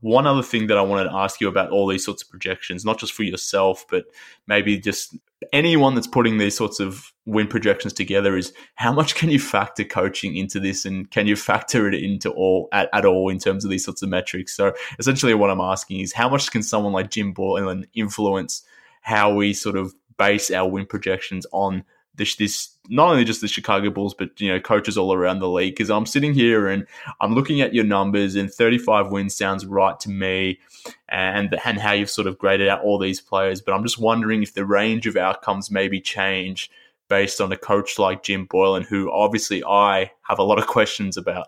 [0.00, 2.84] one other thing that I wanted to ask you about all these sorts of projections,
[2.84, 4.04] not just for yourself, but
[4.46, 5.16] maybe just
[5.52, 9.84] anyone that's putting these sorts of win projections together is how much can you factor
[9.84, 13.64] coaching into this and can you factor it into all at, at all in terms
[13.64, 14.54] of these sorts of metrics?
[14.54, 18.62] So essentially what I'm asking is how much can someone like Jim Boylen influence
[19.00, 21.84] how we sort of base our win projections on
[22.16, 25.48] this, this not only just the Chicago Bulls, but you know coaches all around the
[25.48, 25.74] league.
[25.74, 26.86] Because I'm sitting here and
[27.20, 30.60] I'm looking at your numbers, and 35 wins sounds right to me,
[31.08, 33.60] and and how you've sort of graded out all these players.
[33.60, 36.70] But I'm just wondering if the range of outcomes maybe change
[37.08, 41.16] based on a coach like Jim Boylen, who obviously I have a lot of questions
[41.16, 41.46] about.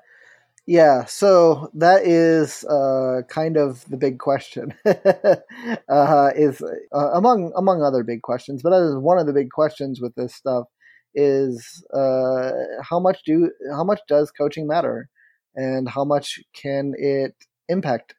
[0.67, 4.75] Yeah, so that is uh, kind of the big question.
[5.89, 6.61] uh, is
[6.93, 10.15] uh, among among other big questions, but that is one of the big questions with
[10.17, 10.65] this stuff
[11.15, 12.51] is uh,
[12.83, 15.09] how much do how much does coaching matter,
[15.55, 17.35] and how much can it
[17.69, 18.15] impact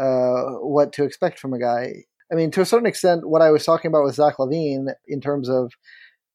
[0.00, 1.92] uh, what to expect from a guy?
[2.32, 5.20] I mean, to a certain extent, what I was talking about with Zach LaVine in
[5.20, 5.72] terms of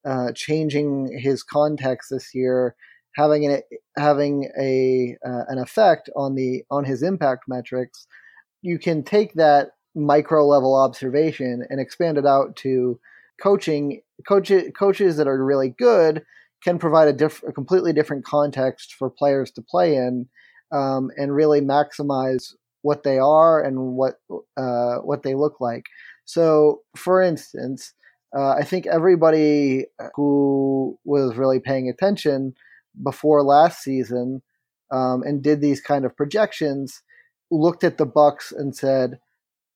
[0.06, 2.76] uh, changing his context this year,
[3.16, 3.62] having an
[3.98, 8.08] having a uh, an effect on the on his impact metrics,
[8.62, 13.00] you can take that micro level observation and expand it out to
[13.42, 16.24] coaching coaches that are really good
[16.64, 20.28] can provide a, diff- a completely different context for players to play in
[20.72, 24.16] um, and really maximize what they are and what
[24.58, 25.86] uh, what they look like.
[26.26, 27.94] So, for instance,
[28.36, 29.86] uh, I think everybody
[30.16, 32.54] who was really paying attention
[33.04, 34.42] before last season
[34.92, 37.02] um, and did these kind of projections
[37.52, 39.20] looked at the Bucks and said,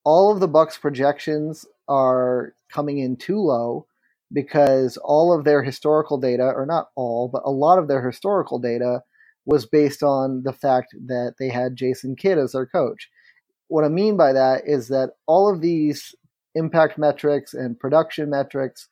[0.03, 3.85] all of the Bucks projections are coming in too low
[4.31, 8.59] because all of their historical data, or not all, but a lot of their historical
[8.59, 9.01] data
[9.45, 13.09] was based on the fact that they had Jason Kidd as their coach.
[13.67, 16.15] What I mean by that is that all of these
[16.55, 18.87] impact metrics and production metrics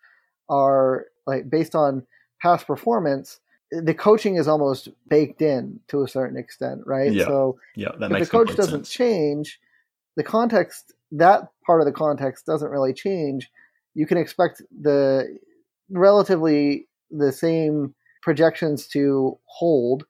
[0.50, 2.06] are like based on
[2.42, 3.40] past performance,
[3.72, 7.12] the coaching is almost baked in to a certain extent, right?
[7.12, 7.26] Yeah.
[7.26, 8.90] So Yeah, that if the coach doesn't sense.
[8.90, 9.60] change,
[10.16, 13.50] the context that part of the context doesn't really change.
[13.94, 15.38] You can expect the
[15.90, 20.06] relatively the same projections to hold,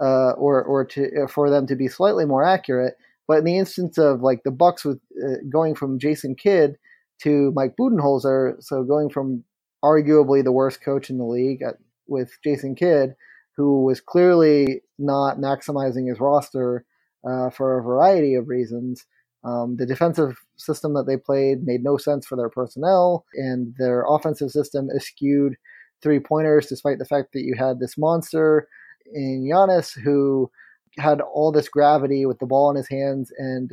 [0.00, 2.94] uh, or or to for them to be slightly more accurate.
[3.28, 6.76] But in the instance of like the Bucks with uh, going from Jason Kidd
[7.22, 9.42] to Mike Budenholzer, so going from
[9.84, 11.76] arguably the worst coach in the league at,
[12.06, 13.14] with Jason Kidd,
[13.56, 16.84] who was clearly not maximizing his roster
[17.28, 19.06] uh, for a variety of reasons.
[19.44, 24.04] Um, the defensive system that they played made no sense for their personnel, and their
[24.08, 25.56] offensive system eschewed
[26.02, 28.68] three pointers, despite the fact that you had this monster
[29.14, 30.50] in Giannis who
[30.98, 33.70] had all this gravity with the ball in his hands, and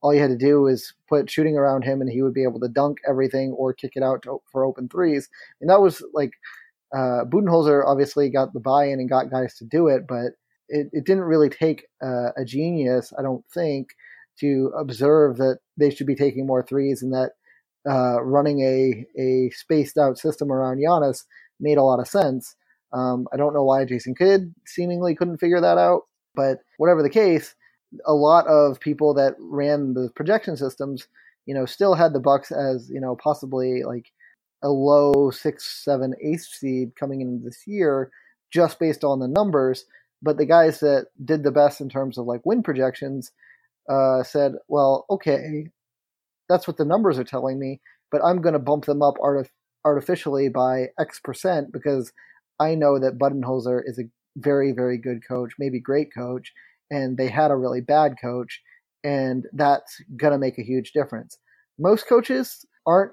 [0.00, 2.58] all you had to do was put shooting around him, and he would be able
[2.60, 5.28] to dunk everything or kick it out to, for open threes.
[5.60, 6.32] And that was like
[6.94, 10.32] uh, Budenholzer obviously got the buy-in and got guys to do it, but
[10.68, 13.88] it, it didn't really take uh, a genius, I don't think,
[14.40, 17.32] to observe that they should be taking more threes and that
[17.88, 21.24] uh, running a a spaced out system around Giannis
[21.60, 22.54] made a lot of sense.
[22.92, 26.02] Um, I don't know why Jason Kidd seemingly couldn't figure that out,
[26.34, 27.54] but whatever the case,
[28.06, 31.08] a lot of people that ran the projection systems,
[31.46, 34.12] you know, still had the Bucks as you know possibly like
[34.62, 38.10] a low six, seven, eighth seed coming into this year,
[38.52, 39.84] just based on the numbers.
[40.22, 43.32] But the guys that did the best in terms of like win projections
[43.90, 45.66] uh, said, "Well, okay,
[46.48, 49.50] that's what the numbers are telling me, but I'm going to bump them up artif-
[49.84, 52.12] artificially by X percent because
[52.60, 54.04] I know that Budenholzer is a
[54.36, 56.52] very, very good coach, maybe great coach,
[56.90, 58.60] and they had a really bad coach,
[59.02, 61.38] and that's going to make a huge difference.
[61.78, 63.12] Most coaches aren't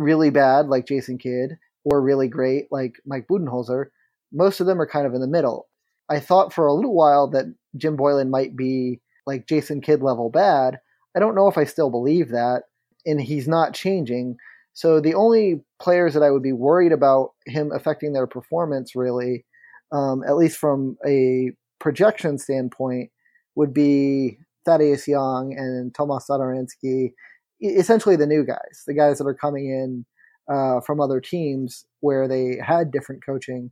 [0.00, 3.86] really bad like Jason Kidd or really great like Mike Budenholzer.
[4.32, 5.68] Most of them are kind of in the middle.
[6.08, 7.46] I thought for a little while that
[7.76, 10.78] Jim Boylen might be like Jason Kidd level bad.
[11.16, 12.64] I don't know if I still believe that,
[13.04, 14.36] and he's not changing.
[14.72, 19.44] So the only players that I would be worried about him affecting their performance, really,
[19.92, 23.10] um, at least from a projection standpoint,
[23.56, 27.12] would be Thaddeus Young and Tomas Satoransky,
[27.60, 30.04] essentially the new guys, the guys that are coming in
[30.52, 33.70] uh, from other teams where they had different coaching.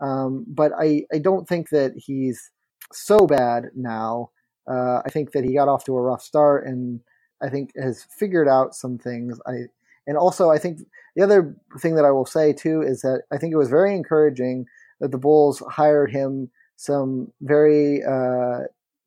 [0.00, 2.50] Um, but I, I don't think that he's
[2.92, 4.30] so bad now.
[4.70, 7.00] Uh, I think that he got off to a rough start and
[7.42, 9.38] I think has figured out some things.
[9.46, 9.66] I
[10.06, 10.80] and also I think
[11.16, 13.94] the other thing that I will say too is that I think it was very
[13.94, 14.66] encouraging
[15.00, 18.60] that the Bulls hired him some very uh,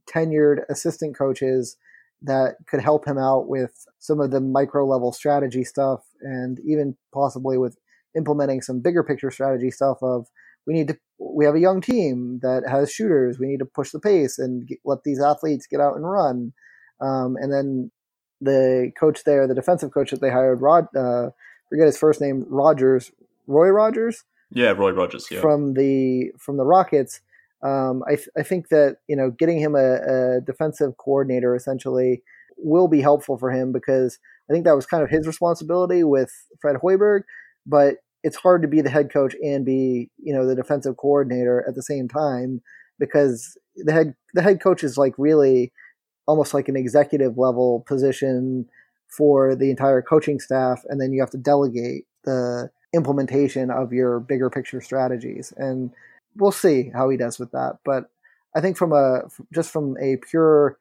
[0.07, 1.77] tenured assistant coaches
[2.23, 6.95] that could help him out with some of the micro level strategy stuff and even
[7.13, 7.77] possibly with
[8.15, 10.27] implementing some bigger picture strategy stuff of
[10.65, 13.39] we need to we have a young team that has shooters.
[13.39, 16.53] We need to push the pace and get, let these athletes get out and run.
[16.99, 17.91] Um, and then
[18.41, 21.29] the coach there the defensive coach that they hired rod uh,
[21.69, 23.11] forget his first name rogers
[23.47, 24.23] roy rogers?
[24.51, 25.27] Yeah, Roy Rogers.
[25.31, 27.21] Yeah, from the from the rockets
[27.63, 32.21] um, I, th- I think that you know getting him a, a defensive coordinator essentially
[32.57, 36.31] will be helpful for him because I think that was kind of his responsibility with
[36.61, 37.21] Fred Hoiberg,
[37.65, 41.65] but it's hard to be the head coach and be you know the defensive coordinator
[41.67, 42.61] at the same time
[42.99, 45.71] because the head the head coach is like really
[46.27, 48.65] almost like an executive level position
[49.09, 54.19] for the entire coaching staff and then you have to delegate the implementation of your
[54.19, 55.51] bigger picture strategies.
[55.57, 55.91] And
[56.37, 58.05] we'll see how he does with that but
[58.55, 59.21] i think from a
[59.53, 60.77] just from a pure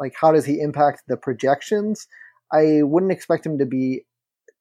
[0.00, 2.08] like how does he impact the projections?
[2.52, 4.02] I wouldn't expect him to be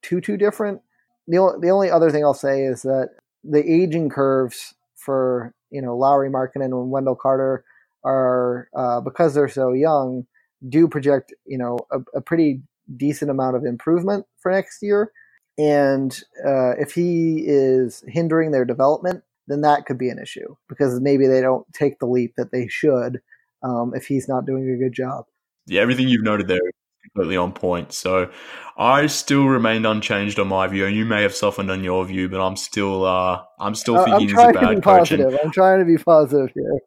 [0.04, 0.82] too too different.
[1.28, 3.12] The, o- the only other thing i'll say is that
[3.44, 7.64] the aging curves for you know Lauri Markkanen and wendell carter
[8.04, 10.26] are uh, because they're so young
[10.68, 12.62] do project you know a, a pretty
[12.98, 15.12] decent amount of improvement for next year.
[15.58, 21.00] And uh, if he is hindering their development then that could be an issue because
[21.02, 23.20] maybe they don't take the leap that they should
[23.64, 25.26] um, if he's not doing a good job.
[25.68, 26.72] yeah, everything you've noted there is
[27.04, 27.92] completely on point.
[27.92, 28.30] So
[28.78, 32.30] I still remained unchanged on my view, and you may have softened on your view,
[32.30, 34.84] but I'm still, uh, I'm still Uh, thinking I'm he's a trying to be bad
[34.84, 35.12] coach.
[35.12, 36.80] and- I'm trying to be positive here.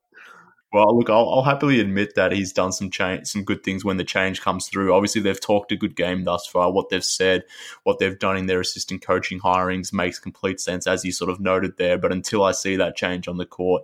[0.72, 3.98] Well, look, I'll, I'll happily admit that he's done some change, some good things when
[3.98, 4.94] the change comes through.
[4.94, 6.72] Obviously, they've talked a good game thus far.
[6.72, 7.44] What they've said,
[7.82, 11.40] what they've done in their assistant coaching hirings makes complete sense, as you sort of
[11.40, 11.98] noted there.
[11.98, 13.82] But until I see that change on the court,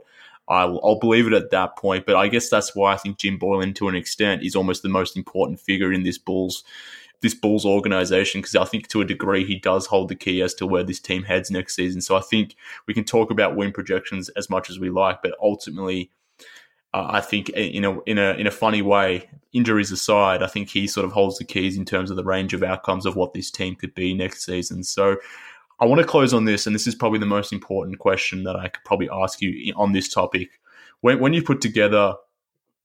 [0.48, 2.06] I'll, I'll believe it at that point.
[2.06, 4.88] But I guess that's why I think Jim Boylen, to an extent, is almost the
[4.88, 6.64] most important figure in this Bulls
[7.20, 10.54] this Bulls organization because I think to a degree he does hold the key as
[10.54, 12.00] to where this team heads next season.
[12.00, 12.54] So I think
[12.86, 16.12] we can talk about win projections as much as we like, but ultimately,
[16.98, 20.68] uh, I think in a in a in a funny way, injuries aside, I think
[20.68, 23.34] he sort of holds the keys in terms of the range of outcomes of what
[23.34, 24.82] this team could be next season.
[24.84, 25.16] So.
[25.80, 28.56] I want to close on this, and this is probably the most important question that
[28.56, 30.48] I could probably ask you on this topic.
[31.02, 32.14] When, when you put together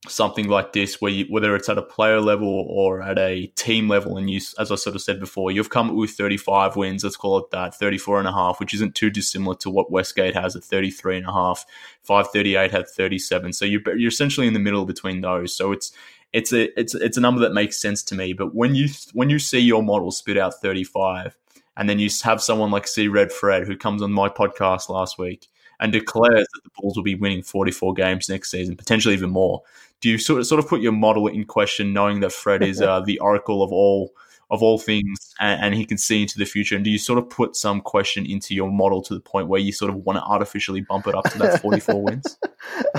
[0.08, 3.88] something like this where you, whether it's at a player level or at a team
[3.88, 7.06] level and you as i sort of said before you've come up with 35 wins
[7.06, 10.36] let's call it that 34 and a half which isn't too dissimilar to what westgate
[10.36, 11.66] has at 33 and a half
[12.02, 15.56] 538 had 37 so you're, you're essentially in the middle between those.
[15.56, 15.92] So it's
[16.32, 18.34] it's a it's it's a number that makes sense to me.
[18.34, 21.38] But when you when you see your model spit out 35
[21.78, 25.18] and then you have someone like C Red Fred who comes on my podcast last
[25.18, 25.48] week
[25.80, 29.64] and declares that the Bulls will be winning 44 games next season, potentially even more
[30.04, 32.82] do you sort of sort of put your model in question, knowing that Fred is
[32.82, 34.14] uh, the oracle of all
[34.52, 36.76] of all things, and, and, he can see into the future?
[36.76, 39.62] And do you sort of put some question into your model to the point where
[39.62, 42.38] you sort of want to artificially bump it up to that forty four wins?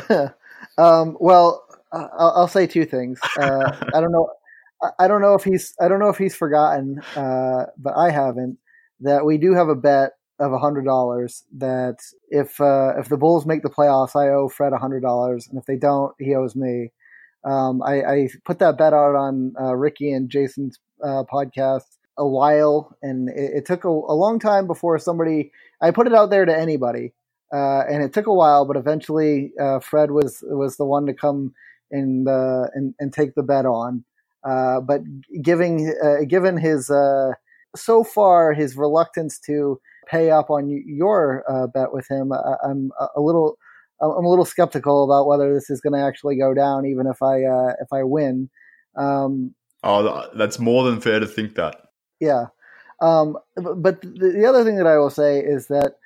[0.78, 3.20] um, well, I'll, I'll, say two things.
[3.38, 4.30] Uh, I don't know.
[4.98, 5.74] I don't know if he's.
[5.78, 8.56] I don't know if he's forgotten, uh, but I haven't.
[9.00, 13.46] That we do have a bet of hundred dollars that if uh, if the Bulls
[13.46, 16.92] make the playoffs, I owe Fred hundred dollars, and if they don't, he owes me.
[17.44, 22.26] Um, I, I, put that bet out on uh, Ricky and Jason's uh, podcast a
[22.26, 25.52] while, and it, it took a, a, long time before somebody.
[25.82, 27.12] I put it out there to anybody,
[27.52, 31.12] uh, and it took a while, but eventually uh, Fred was was the one to
[31.12, 31.52] come
[31.90, 34.04] and uh, and, and take the bet on.
[34.42, 35.02] but
[35.42, 35.94] giving
[36.26, 36.90] given his
[37.76, 42.90] so far his reluctance to pay up on your uh, bet with him, I, am
[43.16, 43.58] a little
[44.00, 47.22] I'm a little skeptical about whether this is going to actually go down, even if
[47.22, 48.50] I uh, if I win.
[48.96, 51.76] Um, oh, that's more than fair to think that.
[52.20, 52.46] Yeah,
[53.00, 55.96] um, but the, the other thing that I will say is that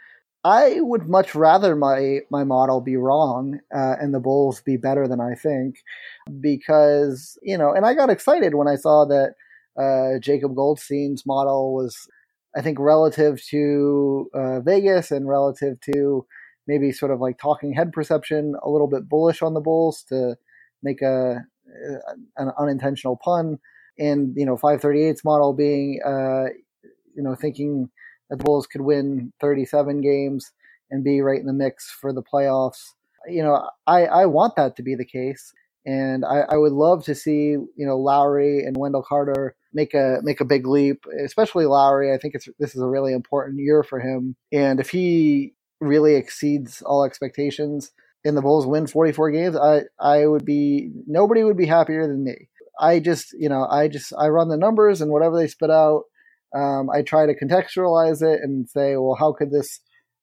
[0.45, 5.09] I would much rather my my model be wrong uh, and the Bulls be better
[5.09, 5.79] than I think,
[6.41, 9.35] because you know, and I got excited when I saw that
[9.77, 12.09] uh, Jacob Goldstein's model was
[12.57, 16.27] I think relative to uh, Vegas and relative to
[16.67, 20.37] maybe sort of like talking head perception, a little bit bullish on the Bulls to
[20.83, 21.45] make a
[22.37, 23.59] an unintentional pun.
[23.99, 26.47] And you know, 538's model being, uh,
[27.15, 27.91] you know, thinking
[28.31, 30.53] that the Bulls could win 37 games
[30.91, 32.93] and be right in the mix for the playoffs.
[33.27, 35.53] You know, I, I want that to be the case.
[35.85, 40.19] And I, I would love to see, you know, Lauri and Wendell Carter make a
[40.23, 42.13] make a big leap, especially Lauri.
[42.13, 44.37] I think it's this is a really important year for him.
[44.53, 47.93] And if he really exceeds all expectations
[48.25, 52.25] and the Bulls win 44 games, I I would be nobody would be happier than
[52.25, 52.49] me.
[52.81, 56.05] I just, you know, I just I run the numbers and whatever they spit out,
[56.55, 59.81] um, I try to contextualize it and say, well, how could this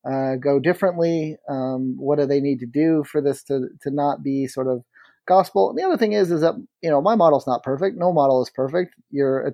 [0.10, 1.38] uh, go differently?
[1.50, 4.84] Um, what do they need to do for this to to not be sort of
[5.28, 5.70] gospel.
[5.70, 7.98] And the other thing is, is that you know my model's not perfect.
[7.98, 8.96] No model is perfect.
[9.12, 9.54] You're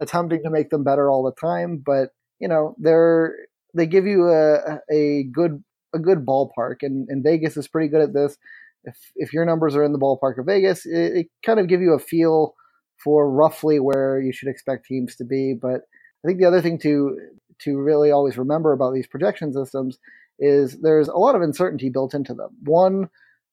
[0.00, 2.10] attempting to make them better all the time, but
[2.40, 3.34] you know they're
[3.74, 5.62] they give you a a good
[5.94, 8.36] a good ballpark, and, and Vegas is pretty good at this.
[8.84, 11.80] If if your numbers are in the ballpark of Vegas, it, it kind of give
[11.80, 12.54] you a feel
[13.02, 15.54] for roughly where you should expect teams to be.
[15.60, 15.82] But
[16.24, 17.16] I think the other thing to
[17.60, 19.98] to really always remember about these projection systems
[20.38, 22.50] is there's a lot of uncertainty built into them.
[22.64, 23.08] One,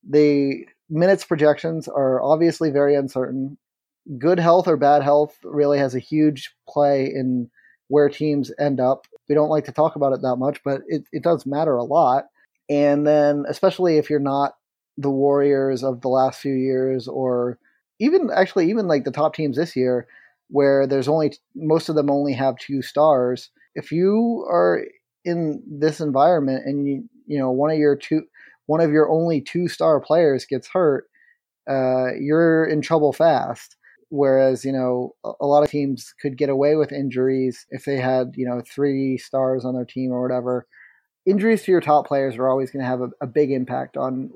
[0.07, 3.57] they minutes projections are obviously very uncertain.
[4.17, 7.49] Good health or bad health really has a huge play in
[7.87, 9.05] where teams end up.
[9.27, 11.83] We don't like to talk about it that much, but it, it does matter a
[11.83, 12.25] lot.
[12.69, 14.55] And then, especially if you're not
[14.97, 17.57] the Warriors of the last few years, or
[17.99, 20.07] even actually, even like the top teams this year,
[20.49, 23.49] where there's only most of them only have two stars.
[23.75, 24.85] If you are
[25.25, 28.23] in this environment and you, you know, one of your two,
[28.69, 31.09] one of your only two star players gets hurt,
[31.67, 33.75] uh, you're in trouble fast.
[34.09, 38.33] Whereas, you know, a lot of teams could get away with injuries if they had,
[38.35, 40.67] you know, three stars on their team or whatever.
[41.25, 44.29] Injuries to your top players are always going to have a, a big impact on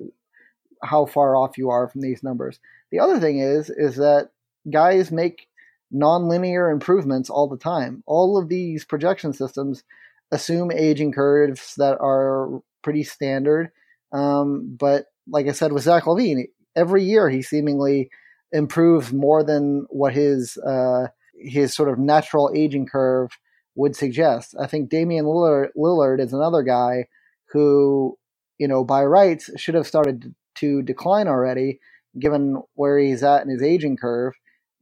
[0.81, 2.59] how far off you are from these numbers.
[2.91, 4.29] The other thing is, is that
[4.71, 5.47] guys make
[5.93, 8.03] nonlinear improvements all the time.
[8.07, 9.83] All of these projection systems
[10.31, 13.71] assume aging curves that are pretty standard
[14.13, 16.45] um, but like I said with Zach LaVine,
[16.75, 18.09] every year he seemingly
[18.51, 23.31] improves more than what his uh, his sort of natural aging curve
[23.75, 24.55] would suggest.
[24.59, 27.07] I think Damian Lillard, Lillard is another guy
[27.51, 28.17] who,
[28.59, 31.79] you know, by rights should have started to decline already,
[32.19, 34.33] given where he's at in his aging curve.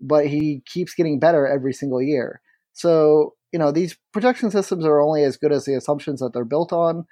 [0.02, 2.42] but he keeps getting better every single year.
[2.74, 6.46] So, you know, these projection systems are only as good as the assumptions that they're
[6.46, 7.06] built on.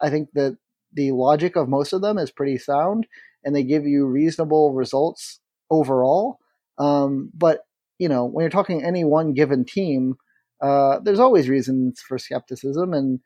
[0.00, 0.58] I think that
[0.94, 3.06] the logic of most of them is pretty sound
[3.44, 5.40] and they give you reasonable results
[5.70, 6.38] overall.
[6.78, 7.60] Um, but,
[7.98, 10.16] you know, when you're talking any one given team,
[10.60, 13.20] uh, there's always reasons for skepticism and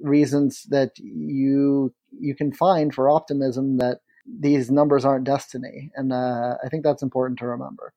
[0.00, 5.90] reasons that you you can find for optimism that these numbers aren't destiny.
[5.94, 7.94] And uh, I think that's important to remember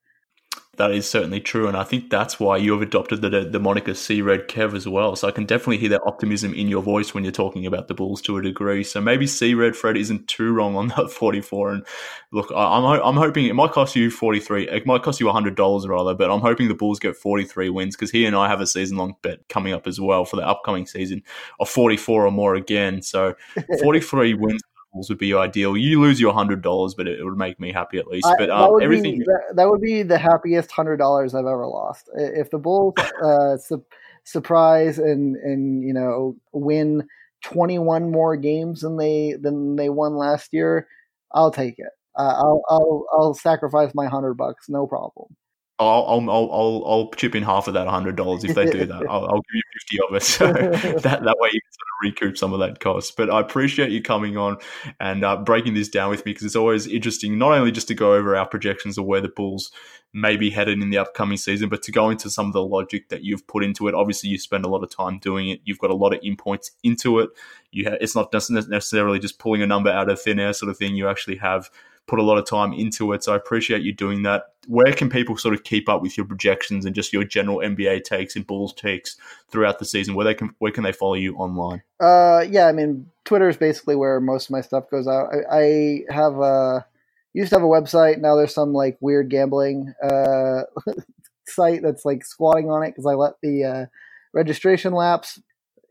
[0.77, 3.93] that is certainly true, and I think that's why you have adopted the the moniker
[3.93, 5.15] "C Red Kev" as well.
[5.15, 7.93] So I can definitely hear that optimism in your voice when you're talking about the
[7.93, 8.83] Bulls to a degree.
[8.83, 11.71] So maybe C Red Fred isn't too wrong on that 44.
[11.71, 11.85] And
[12.31, 14.69] look, I, am I'm, I'm hoping it might cost you 43.
[14.69, 17.95] It might cost you 100 dollars rather, but I'm hoping the Bulls get 43 wins
[17.95, 20.47] because he and I have a season long bet coming up as well for the
[20.47, 21.23] upcoming season
[21.59, 23.01] of 44 or more again.
[23.01, 23.35] So
[23.81, 24.61] 43 wins
[24.95, 25.75] would be ideal.
[25.75, 28.27] You lose your hundred dollars, but it, it, would make me happy at least.
[28.37, 32.09] But um, everything be, that, that, would be the happiest hundred dollars I've ever lost.
[32.15, 32.93] If the Bulls
[33.23, 33.85] uh, su-
[34.23, 37.07] surprise and and you know win
[37.43, 40.87] twenty one more games than they than they won last year,
[41.33, 41.91] I'll take it.
[42.17, 45.35] Uh, I'll I'll I'll sacrifice my hundred bucks, no problem.
[45.77, 49.03] I'll, I'll, I'll, I'll chip in half of that hundred dollars if they do that.
[49.09, 52.01] I'll, I'll, give you fifty of it, so that that way you can sort of
[52.01, 53.17] recoup some of that cost.
[53.17, 54.57] But I appreciate you coming on
[55.01, 57.93] and uh, breaking this down with me because it's always interesting, not only just to
[57.93, 59.71] go over our projections of where the Bulls
[60.13, 63.09] may be headed in the upcoming season, but to go into some of the logic
[63.09, 63.93] that you've put into it.
[63.93, 65.59] Obviously, you spend a lot of time doing it.
[65.65, 67.31] You've got a lot of inputs into it.
[67.71, 70.77] You ha- it's not necessarily just pulling a number out of thin air sort of
[70.77, 70.95] thing.
[70.95, 71.69] You actually have
[72.07, 73.23] put a lot of time into it.
[73.23, 74.43] So I appreciate you doing that.
[74.67, 78.03] Where can people sort of keep up with your projections and just your general NBA
[78.03, 79.17] takes and Bulls takes
[79.49, 80.15] throughout the season?
[80.15, 81.83] Where they can where can they follow you online?
[81.99, 85.29] Uh, yeah, I mean Twitter is basically where most of my stuff goes out.
[85.33, 86.85] I, I have a
[87.33, 88.19] used to have a website.
[88.19, 90.63] Now there's some like weird gambling uh,
[91.47, 93.85] site that's like squatting on it because I let the uh,
[94.33, 95.39] registration lapse.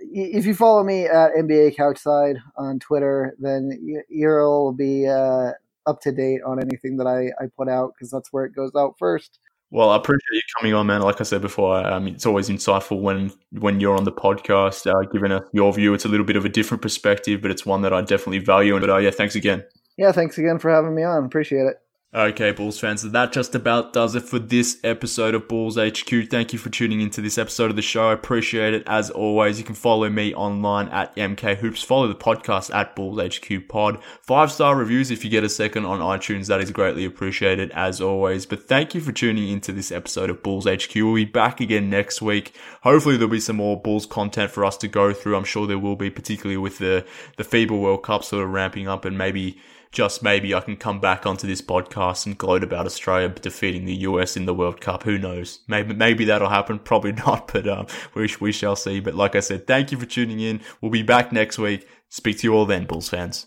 [0.01, 5.53] If you follow me at NBA Couchside on Twitter, then you'll be uh,
[5.87, 8.73] up to date on anything that I, I put out because that's where it goes
[8.77, 9.39] out first.
[9.71, 11.01] Well, I appreciate you coming on, man.
[11.01, 15.09] Like I said before, um, it's always insightful when when you're on the podcast, uh,
[15.13, 15.95] giving us your view.
[15.95, 18.77] It's a little bit of a different perspective, but it's one that I definitely value.
[18.77, 19.65] And But uh, yeah, thanks again.
[19.97, 21.25] Yeah, thanks again for having me on.
[21.25, 21.77] Appreciate it.
[22.15, 26.29] Okay, Bulls fans, that just about does it for this episode of Bulls HQ.
[26.31, 28.11] Thank you for tuning into this episode of the show.
[28.11, 29.59] I appreciate it as always.
[29.59, 31.83] You can follow me online at MK Hoops.
[31.83, 34.01] Follow the podcast at Bulls HQ Pod.
[34.23, 36.47] Five star reviews if you get a second on iTunes.
[36.47, 38.47] That is greatly appreciated as always.
[38.47, 40.95] But thank you for tuning into this episode of Bulls HQ.
[40.95, 42.55] We'll be back again next week.
[42.85, 45.35] Hopefully there'll be some more Bulls content for us to go through.
[45.35, 47.05] I'm sure there will be, particularly with the
[47.39, 49.59] the FIBA World Cup sort of ramping up and maybe
[49.95, 53.95] just maybe I can come back onto this podcast and gloat about Australia defeating the
[54.09, 55.05] US in the World Cup.
[55.05, 55.61] Who knows?
[55.69, 56.79] Maybe maybe that'll happen.
[56.85, 59.01] Probably not, but um, we we shall see.
[59.01, 60.61] But like I said, thank you for tuning in.
[60.81, 61.89] We'll be back next week.
[62.11, 63.47] Speak to you all then, Bulls fans.